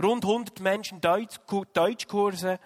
Rund 0.00 0.24
100 0.24 0.60
Menschen 0.60 1.00
Deutschkurse 1.00 2.60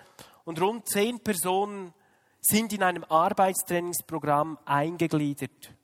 und 0.44 0.60
rund 0.60 0.86
10 0.88 1.20
Personen 1.20 1.94
sind 2.40 2.72
in 2.72 2.82
einem 2.82 3.04
Arbeitstrainingsprogramm 3.04 4.58
eingegliedert. 4.66 5.74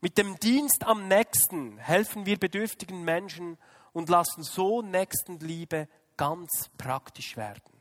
Mit 0.00 0.18
dem 0.18 0.38
Dienst 0.38 0.84
am 0.84 1.08
Nächsten 1.08 1.78
helfen 1.78 2.26
wir 2.26 2.38
bedürftigen 2.38 3.02
Menschen 3.02 3.58
und 3.92 4.08
lassen 4.08 4.42
so 4.44 4.82
Nächstenliebe 4.82 5.88
ganz 6.16 6.70
praktisch 6.78 7.36
werden. 7.36 7.72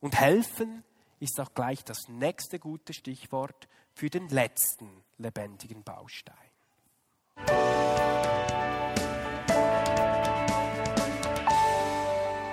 Und 0.00 0.18
helfen 0.18 0.84
ist 1.20 1.40
auch 1.40 1.52
gleich 1.54 1.84
das 1.84 2.08
nächste 2.08 2.58
gute 2.58 2.92
Stichwort 2.92 3.68
für 3.94 4.10
den 4.10 4.28
letzten 4.28 4.88
lebendigen 5.18 5.82
Baustein. 5.82 6.34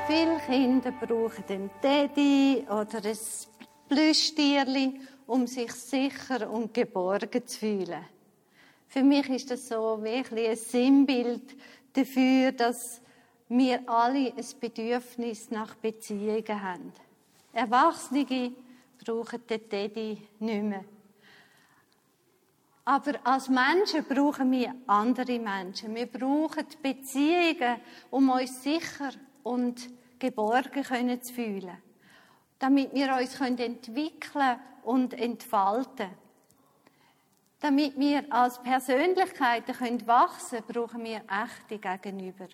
Viele 0.07 0.39
Kinder 0.45 0.91
brauchen 0.91 1.43
einen 1.49 1.71
Teddy 1.81 2.65
oder 2.69 3.03
ein 3.03 3.17
Plüschtierli, 3.89 4.99
um 5.27 5.47
sich 5.47 5.71
sicher 5.71 6.49
und 6.49 6.73
geborgen 6.73 7.47
zu 7.47 7.59
fühlen. 7.59 8.05
Für 8.87 9.03
mich 9.03 9.27
ist 9.29 9.49
das 9.49 9.67
so 9.67 10.03
wirklich 10.03 10.49
ein 10.49 10.55
Sinnbild 10.55 11.55
dafür, 11.93 12.51
dass 12.51 13.01
wir 13.49 13.87
alle 13.87 14.33
ein 14.33 14.45
Bedürfnis 14.59 15.49
nach 15.51 15.75
Beziehungen 15.75 16.61
haben. 16.61 16.93
Erwachsene 17.53 18.51
brauchen 18.97 19.47
den 19.47 19.69
Teddy 19.69 20.27
nicht 20.39 20.63
mehr. 20.63 20.85
Aber 22.85 23.13
als 23.23 23.47
Menschen 23.47 24.03
brauchen 24.03 24.51
wir 24.51 24.75
andere 24.87 25.39
Menschen. 25.39 25.95
Wir 25.95 26.07
brauchen 26.07 26.65
Beziehungen, 26.81 27.79
um 28.09 28.29
uns 28.29 28.61
sicher 28.61 29.11
und 29.43 29.89
geborgen 30.19 30.83
können 30.83 31.21
zu 31.21 31.33
fühlen. 31.33 31.77
Damit 32.59 32.93
wir 32.93 33.15
uns 33.15 33.39
entwickeln 33.39 34.59
und 34.83 35.13
entfalten 35.13 35.95
können. 35.95 36.23
Damit 37.63 37.97
wir 37.97 38.25
als 38.29 38.61
Persönlichkeiten 38.61 40.05
wachsen 40.05 40.59
können, 40.65 40.67
brauchen 40.67 41.03
wir 41.05 41.21
echte 41.29 41.79
Gegenüber. 41.79 42.49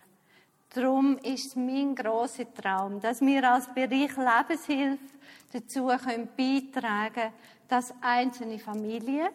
Darum 0.74 1.18
ist 1.18 1.56
mein 1.56 1.96
grosser 1.96 2.54
Traum, 2.54 3.00
dass 3.02 3.22
wir 3.22 3.52
als 3.52 3.74
Bereich 3.74 4.16
Lebenshilfe 4.16 5.00
dazu 5.52 5.88
können 5.88 6.30
beitragen 6.38 7.14
können, 7.14 7.34
dass 7.68 7.94
einzelne 8.02 8.60
Familien, 8.60 9.30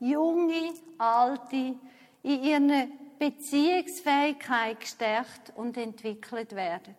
junge, 0.00 0.72
alte, 0.98 1.76
in 2.24 2.42
ihrer 2.42 2.86
Beziehungsfähigkeit 3.18 4.80
gestärkt 4.80 5.52
und 5.54 5.76
entwickelt 5.76 6.54
werden. 6.56 6.96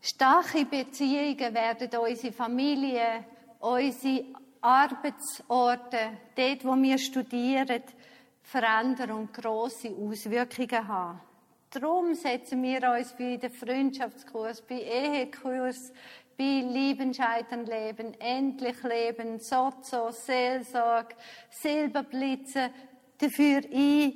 Starke 0.00 0.64
Beziehungen 0.64 1.54
werden 1.54 1.90
unsere 1.98 2.32
Familien, 2.32 3.24
unsere 3.58 4.24
Arbeitsorte, 4.60 6.18
dort, 6.36 6.64
wo 6.64 6.76
wir 6.76 6.98
studieren, 6.98 7.82
verändern 8.42 9.12
und 9.12 9.32
grosse 9.32 9.90
Auswirkungen 9.90 10.86
haben. 10.86 11.20
Darum 11.74 12.14
setzen 12.14 12.62
wir 12.62 12.86
uns 12.90 13.14
bei 13.14 13.38
den 13.38 13.50
Freundschaftskurs, 13.50 14.60
bei 14.60 14.82
Ehekurs, 14.82 15.90
bei 16.36 16.60
Lieben, 16.60 17.14
Scheitern, 17.14 17.64
Leben, 17.64 18.12
Endlich 18.20 18.82
Leben, 18.82 19.38
Sozo, 19.38 20.10
Seelsorge, 20.10 21.16
Silberblitze 21.48 22.70
dafür 23.16 23.62
ein, 23.72 24.12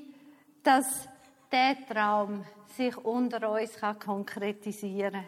dass 0.63 1.09
der 1.51 1.77
Traum 1.87 2.45
sich 2.77 2.95
unter 2.99 3.51
uns 3.51 3.75
kann 3.77 3.99
konkretisieren 4.01 5.13
kann. 5.13 5.25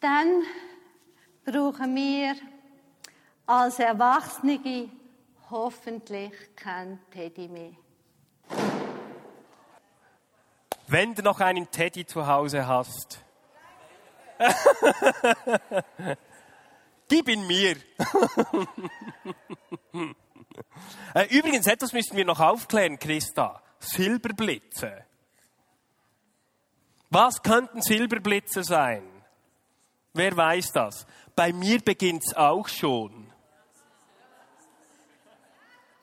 Dann 0.00 0.42
brauchen 1.44 1.94
wir 1.94 2.34
als 3.46 3.78
Erwachsene 3.78 4.90
hoffentlich 5.50 6.32
kein 6.56 6.98
Teddy 7.12 7.46
mehr. 7.46 7.85
Wenn 10.88 11.14
du 11.14 11.22
noch 11.22 11.40
einen 11.40 11.70
Teddy 11.70 12.06
zu 12.06 12.26
Hause 12.26 12.66
hast, 12.66 13.24
gib 17.08 17.28
ihn 17.28 17.46
mir. 17.46 17.76
Äh, 21.14 21.26
übrigens, 21.36 21.66
etwas 21.66 21.92
müssen 21.92 22.16
wir 22.16 22.24
noch 22.24 22.40
aufklären, 22.40 22.98
Christa. 22.98 23.62
Silberblitze. 23.78 25.04
Was 27.10 27.42
könnten 27.42 27.82
Silberblitze 27.82 28.64
sein? 28.64 29.02
Wer 30.12 30.36
weiß 30.36 30.72
das? 30.72 31.06
Bei 31.34 31.52
mir 31.52 31.80
beginnt 31.80 32.22
es 32.26 32.34
auch 32.34 32.68
schon. 32.68 33.32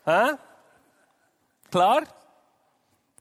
Hä? 0.05 0.37
Klar? 1.71 2.03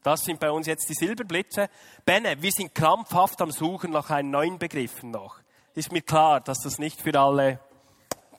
Das 0.03 0.21
sind 0.21 0.39
bei 0.39 0.51
uns 0.51 0.67
jetzt 0.67 0.89
die 0.89 0.93
Silberblitze. 0.93 1.69
Benne, 2.05 2.41
wir 2.41 2.51
sind 2.51 2.75
krampfhaft 2.75 3.41
am 3.41 3.51
Suchen 3.51 3.91
nach 3.91 4.09
einem 4.09 4.31
neuen 4.31 4.59
Begriffen 4.59 5.11
noch. 5.11 5.39
Ist 5.73 5.91
mir 5.91 6.01
klar, 6.01 6.41
dass 6.41 6.59
das 6.59 6.77
nicht 6.77 7.01
für 7.01 7.17
alle 7.17 7.59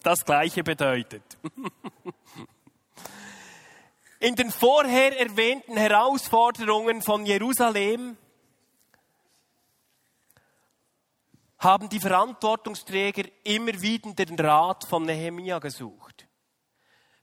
das 0.03 0.25
Gleiche 0.25 0.63
bedeutet. 0.63 1.23
In 4.21 4.37
den 4.37 4.51
vorher 4.51 5.19
erwähnten 5.19 5.77
Herausforderungen 5.77 7.03
von 7.03 7.27
Jerusalem 7.27 8.17
haben 11.59 11.89
die 11.89 12.01
Verantwortungsträger 12.01 13.25
immer 13.43 13.81
wieder 13.81 14.13
den 14.13 14.39
Rat 14.39 14.87
von 14.87 15.05
Nehemia 15.05 15.59
gesucht. 15.59 16.27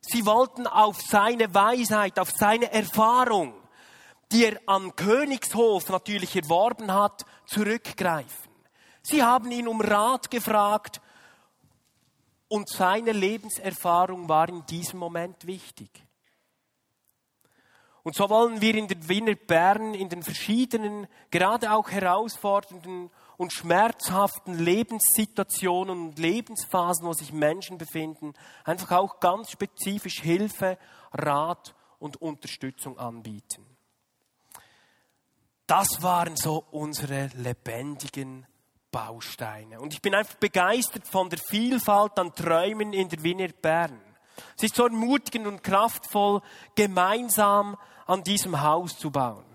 Sie 0.02 0.26
wollten 0.26 0.66
auf 0.66 1.00
seine 1.02 1.54
Weisheit, 1.54 2.18
auf 2.18 2.32
seine 2.32 2.72
Erfahrung, 2.72 3.61
die 4.32 4.46
er 4.46 4.60
am 4.65 4.96
Königshof 4.96 5.89
natürlich 5.89 6.36
erworben 6.36 6.91
hat, 6.91 7.26
zurückgreifen. 7.46 8.52
Sie 9.04 9.24
haben 9.24 9.52
ihn 9.52 9.67
um 9.67 9.82
Rat 9.82 10.32
gefragt 10.32 11.02
und 12.48 12.70
seine 12.70 13.12
Lebenserfahrung 13.12 14.30
war 14.30 14.48
in 14.50 14.65
diesem 14.65 15.00
Moment 15.00 15.48
wichtig. 15.48 15.89
Und 18.04 18.15
so 18.15 18.30
wollen 18.30 18.62
wir 18.62 18.76
in 18.76 18.88
den 18.88 19.08
Wiener 19.08 19.36
Bern 19.36 19.94
in 19.94 20.10
den 20.10 20.24
verschiedenen, 20.24 21.08
gerade 21.30 21.72
auch 21.72 21.91
herausfordernden 21.91 23.12
und 23.38 23.54
schmerzhaften 23.54 24.58
Lebenssituationen 24.58 26.08
und 26.08 26.20
Lebensphasen, 26.20 27.06
wo 27.06 27.13
sich 27.13 27.32
Menschen 27.32 27.78
befinden, 27.78 28.34
einfach 28.63 28.91
auch 28.98 29.20
ganz 29.20 29.52
spezifisch 29.52 30.20
Hilfe, 30.22 30.78
Rat 31.13 31.76
und 32.00 32.22
Unterstützung 32.22 32.98
anbieten. 32.98 33.71
Das 35.72 36.02
waren 36.02 36.36
so 36.36 36.66
unsere 36.72 37.28
lebendigen 37.28 38.46
Bausteine. 38.92 39.80
Und 39.80 39.94
ich 39.94 40.02
bin 40.02 40.14
einfach 40.14 40.36
begeistert 40.36 41.08
von 41.08 41.30
der 41.30 41.40
Vielfalt 41.40 42.20
an 42.20 42.36
Träumen 42.36 42.92
in 42.92 43.08
der 43.08 43.24
Wiener 43.24 43.48
Bern. 43.48 44.02
Es 44.58 44.64
ist 44.64 44.76
so 44.76 44.84
ermutigend 44.84 45.48
und 45.48 45.64
kraftvoll, 45.64 46.42
gemeinsam 46.76 47.78
an 48.06 48.22
diesem 48.22 48.62
Haus 48.62 49.00
zu 49.00 49.12
bauen. 49.12 49.46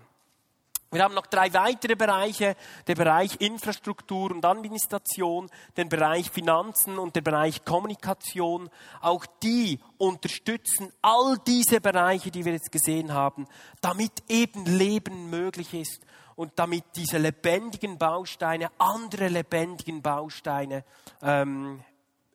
Wir 0.89 1.03
haben 1.03 1.15
noch 1.15 1.27
drei 1.27 1.53
weitere 1.53 1.95
Bereiche, 1.95 2.55
der 2.87 2.95
Bereich 2.95 3.41
Infrastruktur 3.41 4.31
und 4.31 4.45
Administration, 4.45 5.49
den 5.75 5.89
Bereich 5.89 6.31
Finanzen 6.31 6.97
und 6.97 7.13
der 7.13 7.21
Bereich 7.21 7.65
Kommunikation. 7.65 8.69
Auch 9.01 9.25
die 9.43 9.79
unterstützen 9.97 10.93
all 11.01 11.37
diese 11.45 11.81
Bereiche, 11.81 12.31
die 12.31 12.45
wir 12.45 12.53
jetzt 12.53 12.71
gesehen 12.71 13.13
haben, 13.13 13.47
damit 13.81 14.23
eben 14.29 14.65
Leben 14.65 15.29
möglich 15.29 15.73
ist 15.73 16.01
und 16.37 16.53
damit 16.55 16.85
diese 16.95 17.17
lebendigen 17.17 17.97
Bausteine, 17.97 18.71
andere 18.77 19.27
lebendigen 19.27 20.01
Bausteine 20.01 20.85
ähm, 21.21 21.83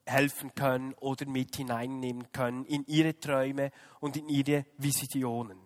helfen 0.05 0.55
können 0.55 0.93
oder 1.01 1.25
mit 1.25 1.57
hineinnehmen 1.57 2.31
können 2.33 2.67
in 2.67 2.85
ihre 2.87 3.19
Träume 3.19 3.71
und 4.01 4.19
in 4.19 4.29
ihre 4.29 4.67
Visionen. 4.77 5.59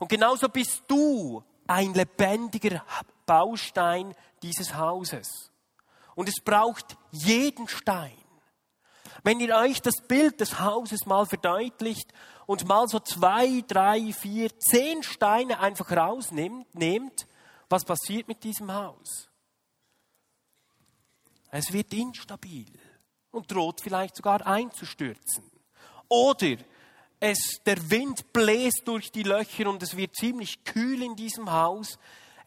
Und 0.00 0.08
genauso 0.08 0.48
bist 0.48 0.82
du 0.88 1.44
ein 1.70 1.94
lebendiger 1.94 2.84
Baustein 3.26 4.12
dieses 4.42 4.74
Hauses. 4.74 5.52
Und 6.16 6.28
es 6.28 6.42
braucht 6.44 6.96
jeden 7.12 7.68
Stein. 7.68 8.18
Wenn 9.22 9.38
ihr 9.38 9.54
euch 9.54 9.80
das 9.80 10.00
Bild 10.08 10.40
des 10.40 10.58
Hauses 10.58 11.06
mal 11.06 11.26
verdeutlicht 11.26 12.12
und 12.46 12.66
mal 12.66 12.88
so 12.88 12.98
zwei, 12.98 13.62
drei, 13.68 14.12
vier, 14.12 14.50
zehn 14.58 15.04
Steine 15.04 15.60
einfach 15.60 15.92
rausnimmt, 15.92 16.74
nehmt, 16.74 17.26
was 17.68 17.84
passiert 17.84 18.26
mit 18.26 18.42
diesem 18.42 18.72
Haus? 18.72 19.28
Es 21.52 21.72
wird 21.72 21.92
instabil 21.92 22.66
und 23.30 23.50
droht 23.52 23.80
vielleicht 23.80 24.16
sogar 24.16 24.44
einzustürzen. 24.44 25.44
Oder 26.08 26.56
es, 27.20 27.60
der 27.66 27.90
Wind 27.90 28.32
bläst 28.32 28.82
durch 28.86 29.12
die 29.12 29.22
Löcher 29.22 29.68
und 29.68 29.82
es 29.82 29.96
wird 29.96 30.16
ziemlich 30.16 30.64
kühl 30.64 31.02
in 31.02 31.14
diesem 31.14 31.52
Haus. 31.52 31.98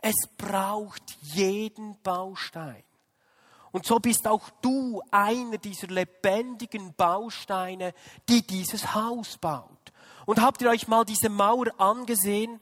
Es 0.01 0.15
braucht 0.37 1.03
jeden 1.21 1.95
Baustein. 2.01 2.83
Und 3.71 3.85
so 3.85 3.99
bist 3.99 4.27
auch 4.27 4.49
du 4.61 5.01
einer 5.11 5.57
dieser 5.57 5.87
lebendigen 5.87 6.93
Bausteine, 6.95 7.93
die 8.27 8.45
dieses 8.45 8.93
Haus 8.93 9.37
baut. 9.37 9.93
Und 10.25 10.41
habt 10.41 10.61
ihr 10.61 10.69
euch 10.69 10.87
mal 10.87 11.05
diese 11.05 11.29
Mauer 11.29 11.67
angesehen? 11.79 12.59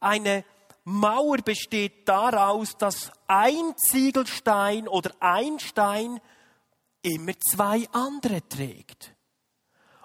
Eine 0.00 0.44
Mauer 0.84 1.38
besteht 1.38 2.08
daraus, 2.08 2.76
dass 2.76 3.10
ein 3.26 3.74
Ziegelstein 3.76 4.86
oder 4.86 5.10
ein 5.20 5.58
Stein 5.58 6.20
immer 7.02 7.32
zwei 7.50 7.86
andere 7.92 8.46
trägt 8.48 9.13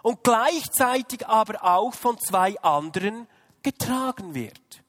und 0.10 0.24
gleichzeitig 0.24 1.28
aber 1.28 1.64
auch 1.64 1.94
von 1.94 2.18
zwei 2.18 2.60
anderen 2.64 3.28
getragen 3.62 4.34
wird. 4.34 4.84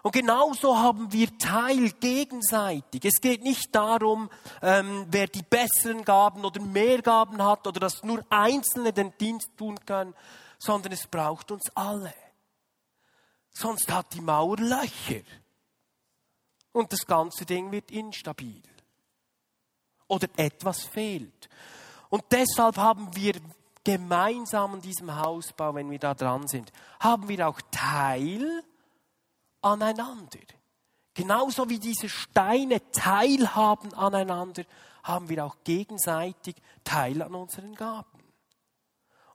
Und 0.00 0.12
genauso 0.12 0.78
haben 0.78 1.12
wir 1.12 1.36
Teil 1.36 1.90
gegenseitig. 1.90 3.04
Es 3.04 3.20
geht 3.20 3.42
nicht 3.42 3.74
darum, 3.74 4.30
ähm, 4.62 5.04
wer 5.10 5.26
die 5.26 5.42
besseren 5.42 6.06
Gaben 6.06 6.46
oder 6.46 6.58
mehr 6.62 7.02
Gaben 7.02 7.44
hat 7.44 7.66
oder 7.66 7.80
dass 7.80 8.02
nur 8.02 8.24
Einzelne 8.30 8.94
den 8.94 9.12
Dienst 9.18 9.50
tun 9.58 9.78
können, 9.84 10.14
sondern 10.58 10.92
es 10.92 11.06
braucht 11.06 11.50
uns 11.50 11.64
alle. 11.74 12.14
Sonst 13.52 13.92
hat 13.92 14.14
die 14.14 14.22
Mauer 14.22 14.56
Löcher. 14.56 15.20
Und 16.72 16.94
das 16.94 17.04
ganze 17.04 17.44
Ding 17.44 17.70
wird 17.72 17.90
instabil. 17.90 18.62
Oder 20.06 20.28
etwas 20.38 20.84
fehlt. 20.86 21.50
Und 22.08 22.24
deshalb 22.30 22.78
haben 22.78 23.14
wir 23.14 23.34
gemeinsam 23.88 24.74
an 24.74 24.80
diesem 24.82 25.16
Hausbau, 25.16 25.74
wenn 25.74 25.90
wir 25.90 25.98
da 25.98 26.12
dran 26.12 26.46
sind, 26.46 26.72
haben 27.00 27.26
wir 27.26 27.48
auch 27.48 27.58
Teil 27.70 28.62
aneinander. 29.62 30.40
Genauso 31.14 31.70
wie 31.70 31.78
diese 31.78 32.10
Steine 32.10 32.82
teilhaben 32.92 33.94
aneinander, 33.94 34.64
haben 35.02 35.30
wir 35.30 35.42
auch 35.42 35.56
gegenseitig 35.64 36.56
Teil 36.84 37.22
an 37.22 37.34
unseren 37.34 37.74
Gaben. 37.74 38.22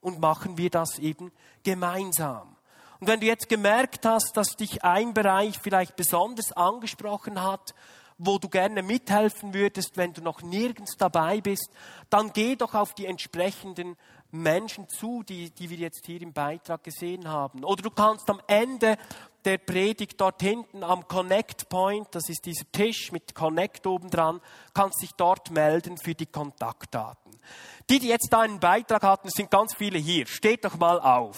Und 0.02 0.20
machen 0.20 0.56
wir 0.56 0.70
das 0.70 1.00
eben 1.00 1.32
gemeinsam. 1.64 2.56
Und 3.00 3.08
wenn 3.08 3.22
du 3.22 3.26
jetzt 3.26 3.50
gemerkt 3.50 4.06
hast, 4.06 4.38
dass 4.38 4.56
dich 4.56 4.84
ein 4.84 5.16
Bereich 5.16 5.58
vielleicht 5.58 5.96
besonders 5.96 6.52
angesprochen 6.52 7.42
hat, 7.42 7.74
wo 8.20 8.38
du 8.38 8.50
gerne 8.50 8.84
mithelfen 8.84 9.56
würdest, 9.56 9.98
wenn 9.98 10.14
du 10.14 10.22
noch 10.22 10.44
nirgends 10.44 10.96
dabei 10.96 11.42
bist, 11.42 11.72
dann 12.12 12.32
geh 12.34 12.56
doch 12.56 12.76
auf 12.76 12.94
die 12.94 13.08
entsprechenden 13.08 13.98
Menschen 14.34 14.90
zu, 14.90 15.24
die, 15.24 15.52
die 15.52 15.70
wir 15.70 15.78
jetzt 15.78 16.06
hier 16.06 16.22
im 16.22 16.34
Beitrag 16.34 16.84
gesehen 16.84 17.30
haben. 17.30 17.64
Oder 17.64 17.84
du 17.84 17.92
kannst 17.92 18.30
am 18.30 18.42
Ende 18.48 18.98
der 19.46 19.60
Predigt 19.60 20.20
dort 20.20 20.42
hinten 20.42 20.84
am 20.84 21.08
Connect 21.08 21.70
Point, 21.70 22.08
das 22.12 22.30
ist 22.30 22.46
dieser 22.46 22.70
Tisch 22.72 23.12
mit 23.12 23.36
Connect 23.36 23.86
oben 23.86 24.10
dran, 24.10 24.42
kannst 24.74 25.02
dich 25.02 25.12
dort 25.14 25.52
melden 25.52 25.98
für 25.98 26.16
die 26.16 26.26
Kontaktdaten. 26.26 27.32
Die, 27.90 28.00
die 28.00 28.08
jetzt 28.08 28.30
da 28.32 28.40
einen 28.40 28.60
Beitrag 28.60 29.04
hatten, 29.04 29.30
sind 29.30 29.52
ganz 29.52 29.76
viele 29.76 30.00
hier. 30.00 30.26
Steht 30.26 30.66
doch 30.66 30.78
mal 30.78 31.00
auf. 31.00 31.38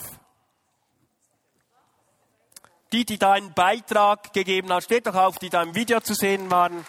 Die, 2.94 3.04
die 3.04 3.18
da 3.18 3.34
einen 3.34 3.54
Beitrag 3.54 4.32
gegeben 4.32 4.70
haben, 4.70 4.82
steht 4.82 5.08
doch 5.08 5.16
auf, 5.16 5.38
die 5.40 5.50
da 5.50 5.64
im 5.64 5.76
Video 5.76 6.00
zu 6.00 6.14
sehen 6.14 6.50
waren. 6.50 6.86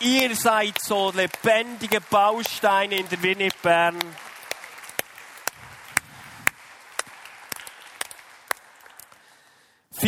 Ihr 0.00 0.34
seid 0.36 0.80
so 0.80 1.10
lebendige 1.10 2.00
Bausteine 2.00 2.96
in 2.96 3.08
der 3.08 3.22
Winnip 3.22 3.60
Bern. 3.62 3.98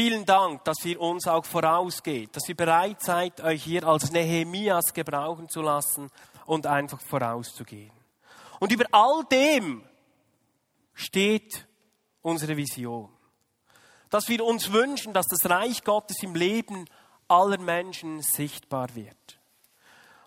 Vielen 0.00 0.24
Dank, 0.24 0.62
dass 0.62 0.84
ihr 0.84 1.00
uns 1.00 1.26
auch 1.26 1.44
vorausgeht, 1.44 2.36
dass 2.36 2.48
ihr 2.48 2.54
bereit 2.54 3.02
seid, 3.02 3.40
euch 3.40 3.64
hier 3.64 3.82
als 3.82 4.12
Nehemias 4.12 4.94
gebrauchen 4.94 5.48
zu 5.48 5.60
lassen 5.60 6.08
und 6.46 6.68
einfach 6.68 7.00
vorauszugehen. 7.00 7.90
Und 8.60 8.70
über 8.70 8.84
all 8.92 9.24
dem 9.24 9.82
steht 10.94 11.66
unsere 12.22 12.56
Vision. 12.56 13.08
Dass 14.08 14.28
wir 14.28 14.44
uns 14.44 14.70
wünschen, 14.70 15.14
dass 15.14 15.26
das 15.26 15.50
Reich 15.50 15.82
Gottes 15.82 16.22
im 16.22 16.36
Leben 16.36 16.84
aller 17.26 17.58
Menschen 17.58 18.22
sichtbar 18.22 18.94
wird. 18.94 19.40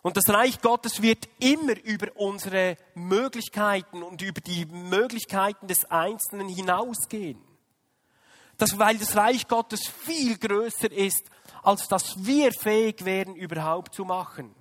Und 0.01 0.17
das 0.17 0.27
Reich 0.27 0.59
Gottes 0.59 1.01
wird 1.01 1.29
immer 1.39 1.81
über 1.85 2.07
unsere 2.15 2.75
Möglichkeiten 2.93 4.03
und 4.03 4.21
über 4.21 4.41
die 4.41 4.65
Möglichkeiten 4.65 5.67
des 5.67 5.85
Einzelnen 5.85 6.49
hinausgehen 6.49 7.41
dass, 8.61 8.77
weil 8.77 8.99
das 8.99 9.15
Reich 9.15 9.47
Gottes 9.47 9.87
viel 9.87 10.37
größer 10.37 10.91
ist, 10.91 11.23
als 11.63 11.87
dass 11.87 12.23
wir 12.23 12.51
fähig 12.53 13.03
wären, 13.05 13.35
überhaupt 13.35 13.95
zu 13.95 14.05
machen. 14.05 14.53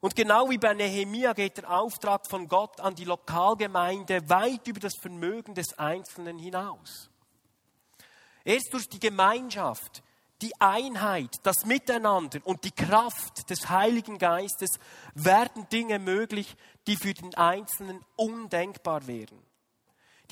Und 0.00 0.16
genau 0.16 0.50
wie 0.50 0.58
bei 0.58 0.74
Nehemia 0.74 1.34
geht 1.34 1.58
der 1.58 1.70
Auftrag 1.70 2.28
von 2.28 2.48
Gott 2.48 2.80
an 2.80 2.96
die 2.96 3.04
Lokalgemeinde 3.04 4.28
weit 4.28 4.66
über 4.66 4.80
das 4.80 4.94
Vermögen 5.00 5.54
des 5.54 5.78
Einzelnen 5.78 6.36
hinaus. 6.36 7.10
Erst 8.44 8.72
durch 8.72 8.88
die 8.88 8.98
Gemeinschaft, 8.98 10.02
die 10.42 10.52
Einheit, 10.60 11.30
das 11.44 11.64
Miteinander 11.64 12.40
und 12.42 12.64
die 12.64 12.72
Kraft 12.72 13.48
des 13.50 13.70
Heiligen 13.70 14.18
Geistes 14.18 14.80
werden 15.14 15.68
Dinge 15.68 16.00
möglich, 16.00 16.56
die 16.88 16.96
für 16.96 17.14
den 17.14 17.34
Einzelnen 17.36 18.04
undenkbar 18.16 19.06
wären. 19.06 19.43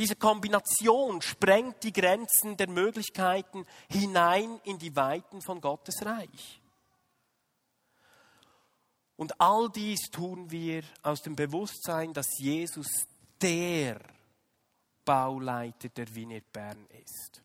Diese 0.02 0.16
Kombination 0.16 1.22
sprengt 1.22 1.84
die 1.84 1.92
Grenzen 1.92 2.56
der 2.56 2.68
Möglichkeiten 2.68 3.64
hinein 3.88 4.60
in 4.64 4.76
die 4.76 4.96
Weiten 4.96 5.40
von 5.40 5.60
Gottes 5.60 6.04
Reich. 6.04 6.60
Und 9.14 9.40
all 9.40 9.70
dies 9.70 10.10
tun 10.10 10.50
wir 10.50 10.82
aus 11.04 11.22
dem 11.22 11.36
Bewusstsein, 11.36 12.12
dass 12.12 12.26
Jesus 12.40 12.88
der 13.40 14.00
Bauleiter 15.04 15.88
der 15.90 16.12
Wiener 16.12 16.40
Bern 16.52 16.84
ist. 17.04 17.40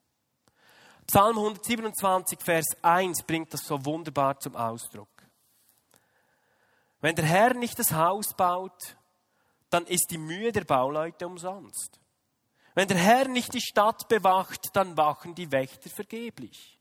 Psalm 1.06 1.38
127, 1.38 2.40
Vers 2.42 2.66
1 2.82 3.22
bringt 3.22 3.54
das 3.54 3.68
so 3.68 3.86
wunderbar 3.86 4.40
zum 4.40 4.56
Ausdruck. 4.56 5.10
Wenn 7.02 7.16
der 7.16 7.26
Herr 7.26 7.54
nicht 7.54 7.78
das 7.78 7.92
Haus 7.92 8.34
baut, 8.34 8.98
dann 9.70 9.86
ist 9.86 10.10
die 10.10 10.18
Mühe 10.18 10.52
der 10.52 10.64
Bauleute 10.64 11.28
umsonst. 11.28 12.00
Wenn 12.78 12.90
der 12.90 12.98
Herr 12.98 13.28
nicht 13.28 13.56
die 13.56 13.60
Stadt 13.60 14.08
bewacht, 14.08 14.68
dann 14.74 14.96
wachen 14.98 15.34
die 15.34 15.52
Wächter 15.52 15.90
vergeblich. 15.90 16.78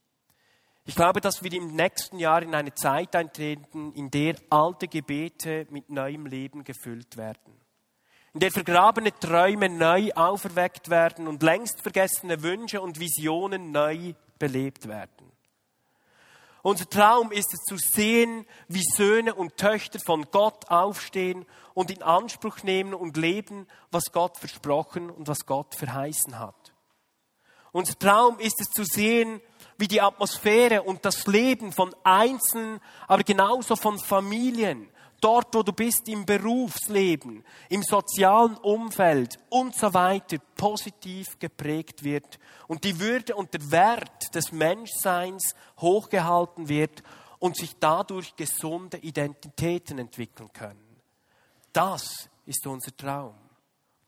Ich 0.85 0.93
glaube, 0.93 1.21
dass 1.21 1.41
wir 1.41 1.51
im 1.51 1.75
nächsten 1.75 2.19
Jahr 2.19 2.43
in 2.43 2.53
eine 2.53 2.75
Zeit 2.75 3.15
eintreten, 3.15 3.93
in 3.93 4.11
der 4.11 4.35
alte 4.51 4.87
Gebete 4.87 5.65
mit 5.71 5.89
neuem 5.89 6.27
Leben 6.27 6.63
gefüllt 6.63 7.17
werden. 7.17 7.59
In 8.35 8.41
der 8.41 8.51
vergrabene 8.51 9.11
Träume 9.11 9.69
neu 9.69 10.11
auferweckt 10.13 10.91
werden 10.91 11.27
und 11.27 11.41
längst 11.41 11.81
vergessene 11.81 12.43
Wünsche 12.43 12.79
und 12.79 12.99
Visionen 12.99 13.71
neu 13.71 14.13
belebt 14.37 14.87
werden. 14.87 15.16
Unser 16.67 16.89
Traum 16.89 17.31
ist 17.31 17.53
es 17.53 17.61
zu 17.61 17.77
sehen, 17.77 18.45
wie 18.67 18.83
Söhne 18.83 19.35
und 19.35 19.55
Töchter 19.55 19.99
von 20.05 20.29
Gott 20.31 20.69
aufstehen 20.69 21.45
und 21.73 21.89
in 21.89 22.03
Anspruch 22.03 22.61
nehmen 22.61 22.93
und 22.93 23.15
leben, 23.15 23.67
was 23.89 24.11
Gott 24.11 24.37
versprochen 24.37 25.09
und 25.09 25.29
was 25.29 25.45
Gott 25.45 25.75
verheißen 25.75 26.37
hat. 26.37 26.73
Unser 27.71 27.97
Traum 27.97 28.37
ist 28.39 28.59
es 28.59 28.67
zu 28.67 28.83
sehen, 28.83 29.39
wie 29.77 29.87
die 29.87 30.01
Atmosphäre 30.01 30.81
und 30.81 31.05
das 31.05 31.25
Leben 31.25 31.71
von 31.71 31.95
Einzelnen, 32.03 32.81
aber 33.07 33.23
genauso 33.23 33.77
von 33.77 33.97
Familien, 33.97 34.89
dort 35.21 35.53
wo 35.55 35.63
du 35.63 35.73
bist 35.73 36.07
im 36.09 36.25
Berufsleben, 36.25 37.43
im 37.69 37.83
sozialen 37.83 38.57
Umfeld 38.57 39.37
und 39.49 39.75
so 39.75 39.93
weiter 39.93 40.37
positiv 40.55 41.39
geprägt 41.39 42.03
wird 42.03 42.39
und 42.67 42.83
die 42.83 42.99
Würde 42.99 43.35
und 43.35 43.53
der 43.53 43.71
Wert 43.71 44.33
des 44.35 44.51
Menschseins 44.51 45.55
hochgehalten 45.79 46.69
wird 46.69 47.03
und 47.39 47.55
sich 47.55 47.75
dadurch 47.79 48.35
gesunde 48.35 48.97
Identitäten 48.97 49.99
entwickeln 49.99 50.51
können. 50.53 51.01
Das 51.73 52.29
ist 52.45 52.65
unser 52.65 52.95
Traum 52.95 53.35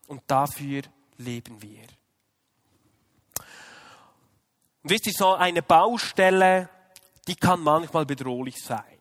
und 0.07 0.21
dafür 0.27 0.81
leben 1.17 1.61
wir. 1.61 1.85
Wisst 4.83 5.07
ihr, 5.07 5.13
so 5.13 5.33
eine 5.33 5.61
Baustelle, 5.61 6.69
die 7.27 7.35
kann 7.35 7.61
manchmal 7.61 8.05
bedrohlich 8.05 8.55
sein. 8.63 8.98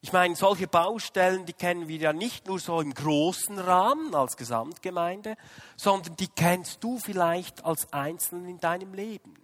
Ich 0.00 0.12
meine, 0.12 0.36
solche 0.36 0.68
Baustellen, 0.68 1.44
die 1.44 1.52
kennen 1.52 1.88
wir 1.88 1.96
ja 1.96 2.12
nicht 2.12 2.46
nur 2.46 2.60
so 2.60 2.80
im 2.80 2.94
großen 2.94 3.58
Rahmen 3.58 4.14
als 4.14 4.36
Gesamtgemeinde, 4.36 5.36
sondern 5.76 6.14
die 6.16 6.28
kennst 6.28 6.84
du 6.84 6.98
vielleicht 6.98 7.64
als 7.64 7.92
Einzelnen 7.92 8.48
in 8.48 8.60
deinem 8.60 8.94
Leben. 8.94 9.34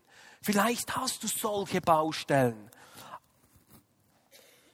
Vielleicht 0.42 0.96
hast 0.96 1.22
du 1.24 1.26
solche 1.26 1.80
Baustellen. 1.80 2.70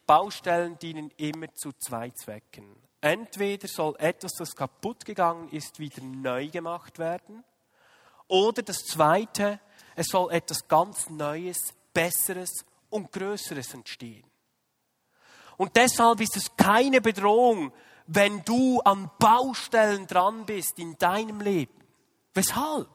Baustellen 0.06 0.78
dienen 0.78 1.10
immer 1.16 1.54
zu 1.54 1.72
zwei 1.72 2.10
Zwecken. 2.10 2.76
Entweder 3.00 3.66
soll 3.66 3.94
etwas, 3.98 4.32
das 4.32 4.54
kaputt 4.54 5.06
gegangen 5.06 5.48
ist, 5.48 5.78
wieder 5.78 6.02
neu 6.02 6.48
gemacht 6.48 6.98
werden. 6.98 7.42
Oder 8.28 8.62
das 8.62 8.84
Zweite, 8.84 9.60
es 9.96 10.08
soll 10.08 10.30
etwas 10.32 10.68
ganz 10.68 11.08
Neues, 11.08 11.72
Besseres 11.94 12.64
und 12.90 13.10
Größeres 13.12 13.72
entstehen. 13.72 14.29
Und 15.60 15.76
deshalb 15.76 16.22
ist 16.22 16.38
es 16.38 16.56
keine 16.56 17.02
Bedrohung, 17.02 17.70
wenn 18.06 18.42
du 18.44 18.80
an 18.80 19.10
Baustellen 19.18 20.06
dran 20.06 20.46
bist 20.46 20.78
in 20.78 20.96
deinem 20.96 21.42
Leben. 21.42 21.84
Weshalb? 22.32 22.88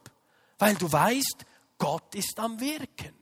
Weil 0.57 0.73
du 0.73 0.91
weißt, 0.91 1.45
Gott 1.77 2.15
ist 2.15 2.39
am 2.39 2.59
Wirken. 2.59 3.13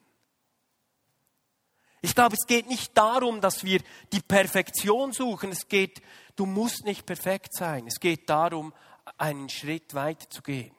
Ich 2.01 2.15
glaube, 2.15 2.37
es 2.39 2.47
geht 2.47 2.67
nicht 2.67 2.97
darum, 2.97 3.41
dass 3.41 3.65
wir 3.65 3.81
die 4.13 4.21
Perfektion 4.21 5.11
suchen. 5.11 5.51
Es 5.51 5.67
geht, 5.67 6.01
du 6.37 6.45
musst 6.45 6.85
nicht 6.85 7.05
perfekt 7.05 7.53
sein. 7.53 7.85
Es 7.85 7.99
geht 7.99 8.29
darum, 8.29 8.73
einen 9.17 9.49
Schritt 9.49 9.93
weiter 9.93 10.29
zu 10.29 10.41
gehen. 10.41 10.73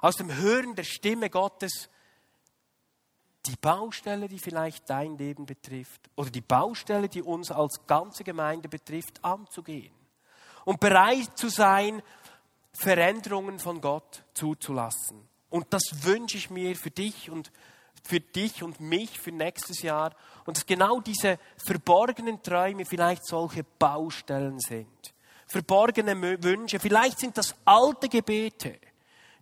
Aus 0.00 0.16
dem 0.16 0.34
Hören 0.34 0.74
der 0.74 0.82
Stimme 0.82 1.30
Gottes 1.30 1.88
die 3.46 3.56
Baustelle, 3.60 4.28
die 4.28 4.38
vielleicht 4.38 4.88
dein 4.88 5.18
Leben 5.18 5.46
betrifft 5.46 6.08
oder 6.16 6.30
die 6.30 6.40
Baustelle, 6.40 7.08
die 7.08 7.22
uns 7.22 7.50
als 7.50 7.86
ganze 7.86 8.24
Gemeinde 8.24 8.68
betrifft, 8.68 9.22
anzugehen. 9.22 9.92
Und 10.64 10.80
bereit 10.80 11.36
zu 11.36 11.48
sein, 11.48 12.02
Veränderungen 12.72 13.58
von 13.58 13.80
Gott 13.80 14.24
zuzulassen. 14.32 15.28
Und 15.50 15.66
das 15.70 15.82
wünsche 16.04 16.38
ich 16.38 16.50
mir 16.50 16.74
für 16.74 16.90
dich 16.90 17.30
und 17.30 17.52
für 18.02 18.20
dich 18.20 18.62
und 18.62 18.80
mich 18.80 19.20
für 19.20 19.30
nächstes 19.30 19.82
Jahr. 19.82 20.14
Und 20.46 20.56
dass 20.56 20.66
genau 20.66 21.00
diese 21.00 21.38
verborgenen 21.64 22.42
Träume 22.42 22.84
vielleicht 22.84 23.26
solche 23.26 23.62
Baustellen 23.62 24.58
sind. 24.58 25.14
Verborgene 25.46 26.42
Wünsche. 26.42 26.80
Vielleicht 26.80 27.20
sind 27.20 27.36
das 27.36 27.54
alte 27.64 28.08
Gebete, 28.08 28.78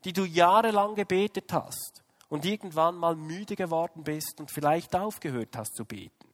die 0.04 0.12
du 0.12 0.24
jahrelang 0.24 0.94
gebetet 0.94 1.52
hast 1.52 2.02
und 2.32 2.46
irgendwann 2.46 2.96
mal 2.96 3.14
müde 3.14 3.56
geworden 3.56 4.04
bist 4.04 4.40
und 4.40 4.50
vielleicht 4.50 4.96
aufgehört 4.96 5.54
hast 5.54 5.76
zu 5.76 5.84
beten, 5.84 6.26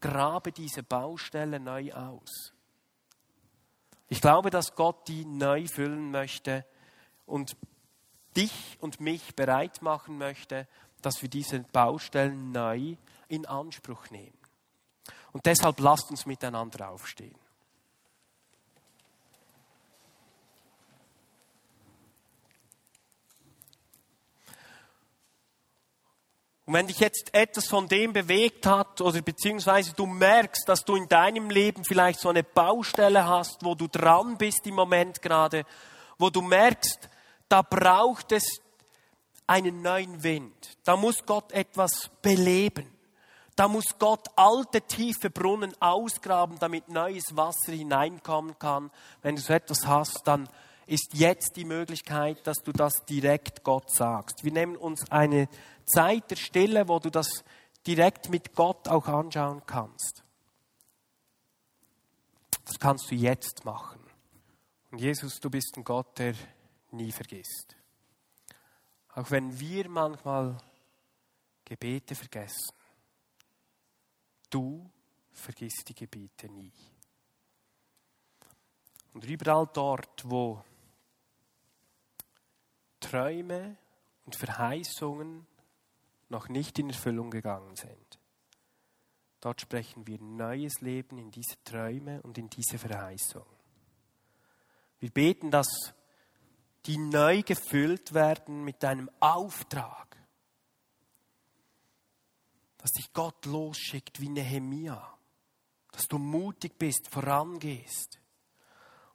grabe 0.00 0.50
diese 0.50 0.82
Baustelle 0.82 1.60
neu 1.60 1.92
aus. 1.92 2.52
Ich 4.08 4.20
glaube, 4.20 4.50
dass 4.50 4.74
Gott 4.74 5.06
die 5.06 5.24
neu 5.24 5.68
füllen 5.68 6.10
möchte 6.10 6.66
und 7.26 7.56
dich 8.36 8.76
und 8.80 8.98
mich 8.98 9.36
bereit 9.36 9.82
machen 9.82 10.18
möchte, 10.18 10.66
dass 11.00 11.22
wir 11.22 11.28
diese 11.28 11.60
Baustellen 11.60 12.50
neu 12.50 12.96
in 13.28 13.46
Anspruch 13.46 14.10
nehmen. 14.10 14.36
Und 15.30 15.46
deshalb 15.46 15.78
lasst 15.78 16.10
uns 16.10 16.26
miteinander 16.26 16.90
aufstehen. 16.90 17.38
Und 26.70 26.74
wenn 26.74 26.86
dich 26.86 27.00
jetzt 27.00 27.34
etwas 27.34 27.66
von 27.66 27.88
dem 27.88 28.12
bewegt 28.12 28.64
hat 28.64 29.00
oder 29.00 29.20
beziehungsweise 29.22 29.92
du 29.92 30.06
merkst, 30.06 30.68
dass 30.68 30.84
du 30.84 30.94
in 30.94 31.08
deinem 31.08 31.50
Leben 31.50 31.84
vielleicht 31.84 32.20
so 32.20 32.28
eine 32.28 32.44
Baustelle 32.44 33.26
hast, 33.26 33.64
wo 33.64 33.74
du 33.74 33.88
dran 33.88 34.38
bist 34.38 34.64
im 34.68 34.76
Moment 34.76 35.20
gerade, 35.20 35.64
wo 36.16 36.30
du 36.30 36.40
merkst, 36.42 37.08
da 37.48 37.62
braucht 37.62 38.30
es 38.30 38.60
einen 39.48 39.82
neuen 39.82 40.22
Wind. 40.22 40.78
Da 40.84 40.96
muss 40.96 41.26
Gott 41.26 41.50
etwas 41.50 42.08
beleben. 42.22 42.86
Da 43.56 43.66
muss 43.66 43.98
Gott 43.98 44.28
alte, 44.36 44.80
tiefe 44.80 45.28
Brunnen 45.28 45.74
ausgraben, 45.80 46.60
damit 46.60 46.88
neues 46.88 47.36
Wasser 47.36 47.72
hineinkommen 47.72 48.56
kann. 48.60 48.92
Wenn 49.22 49.34
du 49.34 49.42
so 49.42 49.52
etwas 49.52 49.88
hast, 49.88 50.20
dann 50.24 50.48
ist 50.90 51.14
jetzt 51.14 51.54
die 51.54 51.64
Möglichkeit, 51.64 52.44
dass 52.48 52.58
du 52.64 52.72
das 52.72 53.04
direkt 53.08 53.62
Gott 53.62 53.88
sagst. 53.92 54.42
Wir 54.42 54.50
nehmen 54.50 54.76
uns 54.76 55.08
eine 55.12 55.48
Zeit 55.86 56.28
der 56.32 56.36
Stille, 56.36 56.88
wo 56.88 56.98
du 56.98 57.10
das 57.10 57.44
direkt 57.86 58.28
mit 58.28 58.56
Gott 58.56 58.88
auch 58.88 59.06
anschauen 59.06 59.62
kannst. 59.66 60.24
Das 62.64 62.80
kannst 62.80 63.08
du 63.08 63.14
jetzt 63.14 63.64
machen. 63.64 64.00
Und 64.90 65.00
Jesus, 65.00 65.38
du 65.38 65.48
bist 65.48 65.76
ein 65.76 65.84
Gott, 65.84 66.18
der 66.18 66.34
nie 66.90 67.12
vergisst. 67.12 67.76
Auch 69.14 69.30
wenn 69.30 69.60
wir 69.60 69.88
manchmal 69.88 70.58
Gebete 71.64 72.16
vergessen, 72.16 72.74
du 74.50 74.90
vergisst 75.32 75.88
die 75.88 75.94
Gebete 75.94 76.48
nie. 76.48 76.72
Und 79.12 79.24
überall 79.24 79.68
dort, 79.72 80.28
wo 80.28 80.64
Träume 83.00 83.76
und 84.26 84.36
Verheißungen 84.36 85.46
noch 86.28 86.48
nicht 86.48 86.78
in 86.78 86.90
Erfüllung 86.90 87.30
gegangen 87.30 87.74
sind. 87.76 88.18
Dort 89.40 89.60
sprechen 89.60 90.06
wir 90.06 90.20
neues 90.20 90.80
Leben 90.80 91.18
in 91.18 91.30
diese 91.30 91.62
Träume 91.64 92.20
und 92.22 92.36
in 92.38 92.48
diese 92.50 92.78
Verheißung. 92.78 93.46
Wir 94.98 95.10
beten, 95.10 95.50
dass 95.50 95.94
die 96.86 96.98
neu 96.98 97.42
gefüllt 97.42 98.12
werden 98.12 98.64
mit 98.64 98.82
deinem 98.82 99.10
Auftrag. 99.18 100.16
Dass 102.78 102.92
dich 102.92 103.12
Gott 103.12 103.46
losschickt 103.46 104.20
wie 104.20 104.28
Nehemia. 104.28 105.18
Dass 105.92 106.06
du 106.06 106.18
mutig 106.18 106.78
bist, 106.78 107.08
vorangehst. 107.10 108.20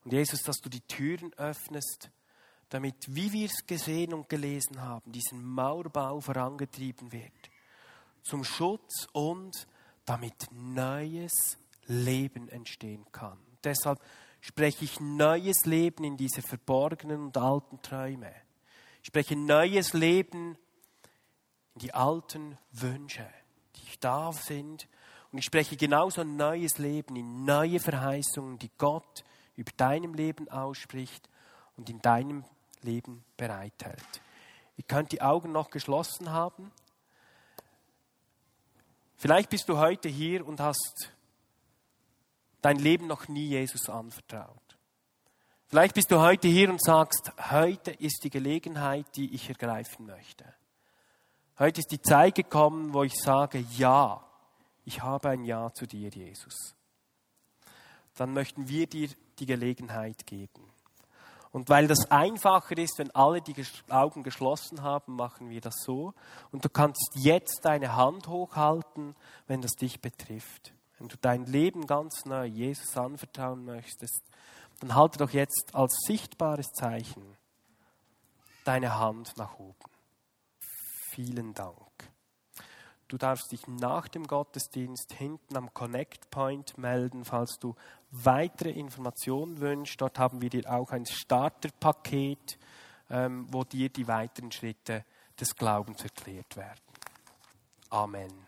Und 0.04 0.14
Jesus, 0.14 0.42
dass 0.42 0.58
du 0.58 0.70
die 0.70 0.82
Türen 0.82 1.34
öffnest 1.34 2.10
damit, 2.76 2.96
wie 3.08 3.32
wir 3.32 3.46
es 3.46 3.66
gesehen 3.66 4.14
und 4.14 4.28
gelesen 4.28 4.82
haben, 4.82 5.10
diesen 5.10 5.42
Mauerbau 5.42 6.20
vorangetrieben 6.20 7.14
wird. 7.14 7.32
Zum 8.22 8.44
Schutz 8.44 9.08
und 9.14 9.66
damit 10.04 10.48
neues 10.52 11.58
Leben 11.88 12.50
entstehen 12.50 13.06
kann. 13.14 13.38
Deshalb 13.64 14.02
spreche 14.42 14.84
ich 14.84 15.00
neues 15.00 15.66
Leben 15.66 16.04
in 16.04 16.18
diese 16.18 16.42
verborgenen 16.42 17.22
und 17.22 17.38
alten 17.38 17.82
Träume. 17.82 18.34
Ich 19.02 19.08
spreche 19.08 19.38
neues 19.38 19.94
Leben 19.94 20.58
in 21.76 21.80
die 21.80 21.94
alten 21.94 22.58
Wünsche, 22.74 23.26
die 23.78 24.00
da 24.02 24.34
sind. 24.34 24.90
Und 25.32 25.38
ich 25.38 25.46
spreche 25.46 25.78
genauso 25.78 26.26
neues 26.26 26.78
Leben 26.78 27.16
in 27.16 27.46
neue 27.46 27.80
Verheißungen, 27.80 28.60
die 28.60 28.72
Gott 28.78 29.24
über 29.56 29.72
deinem 29.78 30.14
Leben 30.14 30.50
ausspricht 30.50 31.30
und 31.78 31.90
in 31.90 32.02
deinem 32.02 32.44
Leben 32.86 33.26
bereithält. 33.36 34.22
Ihr 34.78 34.84
könnt 34.84 35.12
die 35.12 35.22
Augen 35.22 35.52
noch 35.52 35.70
geschlossen 35.70 36.32
haben. 36.32 36.72
Vielleicht 39.18 39.50
bist 39.50 39.68
du 39.70 39.78
heute 39.78 40.10
hier 40.10 40.46
und 40.46 40.60
hast 40.60 41.12
dein 42.62 42.78
Leben 42.78 43.08
noch 43.08 43.28
nie 43.28 43.48
Jesus 43.48 43.90
anvertraut. 43.90 44.78
Vielleicht 45.68 45.96
bist 45.96 46.12
du 46.12 46.20
heute 46.20 46.48
hier 46.48 46.70
und 46.70 46.82
sagst, 46.82 47.32
heute 47.52 47.92
ist 47.92 48.24
die 48.24 48.30
Gelegenheit, 48.30 49.06
die 49.16 49.34
ich 49.34 49.50
ergreifen 49.50 50.06
möchte. 50.06 50.46
Heute 51.58 51.80
ist 51.80 51.92
die 51.92 52.02
Zeit 52.02 52.36
gekommen, 52.36 52.94
wo 52.94 53.04
ich 53.04 53.16
sage, 53.16 53.66
ja, 53.78 54.24
ich 54.84 55.02
habe 55.02 55.30
ein 55.30 55.44
Ja 55.44 55.74
zu 55.74 55.88
dir, 55.88 56.10
Jesus. 56.10 56.76
Dann 58.16 58.34
möchten 58.34 58.68
wir 58.68 58.88
dir 58.88 59.10
die 59.40 59.46
Gelegenheit 59.46 60.26
geben. 60.26 60.75
Und 61.56 61.70
weil 61.70 61.88
das 61.88 62.12
einfacher 62.12 62.78
ist, 62.78 63.00
wenn 63.00 63.12
alle 63.12 63.42
die 63.42 63.56
Augen 63.88 64.24
geschlossen 64.24 64.82
haben, 64.82 65.16
machen 65.16 65.50
wir 65.50 65.62
das 65.62 65.76
so. 65.86 66.14
Und 66.52 66.66
du 66.66 66.68
kannst 66.68 67.12
jetzt 67.14 67.62
deine 67.64 67.96
Hand 67.96 68.28
hochhalten, 68.28 69.16
wenn 69.48 69.62
das 69.62 69.72
dich 69.72 70.02
betrifft. 70.02 70.74
Wenn 71.00 71.08
du 71.08 71.16
dein 71.16 71.46
Leben 71.46 71.88
ganz 71.88 72.26
neu 72.26 72.44
Jesus 72.44 72.98
anvertrauen 72.98 73.64
möchtest, 73.64 74.22
dann 74.82 74.96
halte 74.96 75.18
doch 75.18 75.30
jetzt 75.30 75.70
als 75.72 75.96
sichtbares 76.06 76.74
Zeichen 76.74 77.24
deine 78.66 79.00
Hand 79.00 79.38
nach 79.38 79.58
oben. 79.58 79.92
Vielen 81.14 81.54
Dank. 81.54 82.12
Du 83.08 83.18
darfst 83.18 83.54
dich 83.54 83.66
nach 83.68 84.10
dem 84.10 84.28
Gottesdienst 84.28 85.14
hinten 85.14 85.56
am 85.56 85.74
Connect 85.74 86.30
Point 86.32 86.78
melden, 86.78 87.24
falls 87.24 87.60
du 87.60 87.76
weitere 88.24 88.72
Informationen 88.72 89.60
wünschst. 89.60 90.00
Dort 90.00 90.20
haben 90.20 90.42
wir 90.42 90.50
dir 90.50 90.72
auch 90.72 90.92
ein 90.92 91.06
Starterpaket, 91.06 92.58
ähm, 93.10 93.48
wo 93.52 93.64
dir 93.64 93.90
die 93.90 94.08
weiteren 94.08 94.52
Schritte 94.52 95.04
des 95.40 95.56
Glaubens 95.56 96.02
erklärt 96.04 96.56
werden. 96.56 96.82
Amen. 97.90 98.45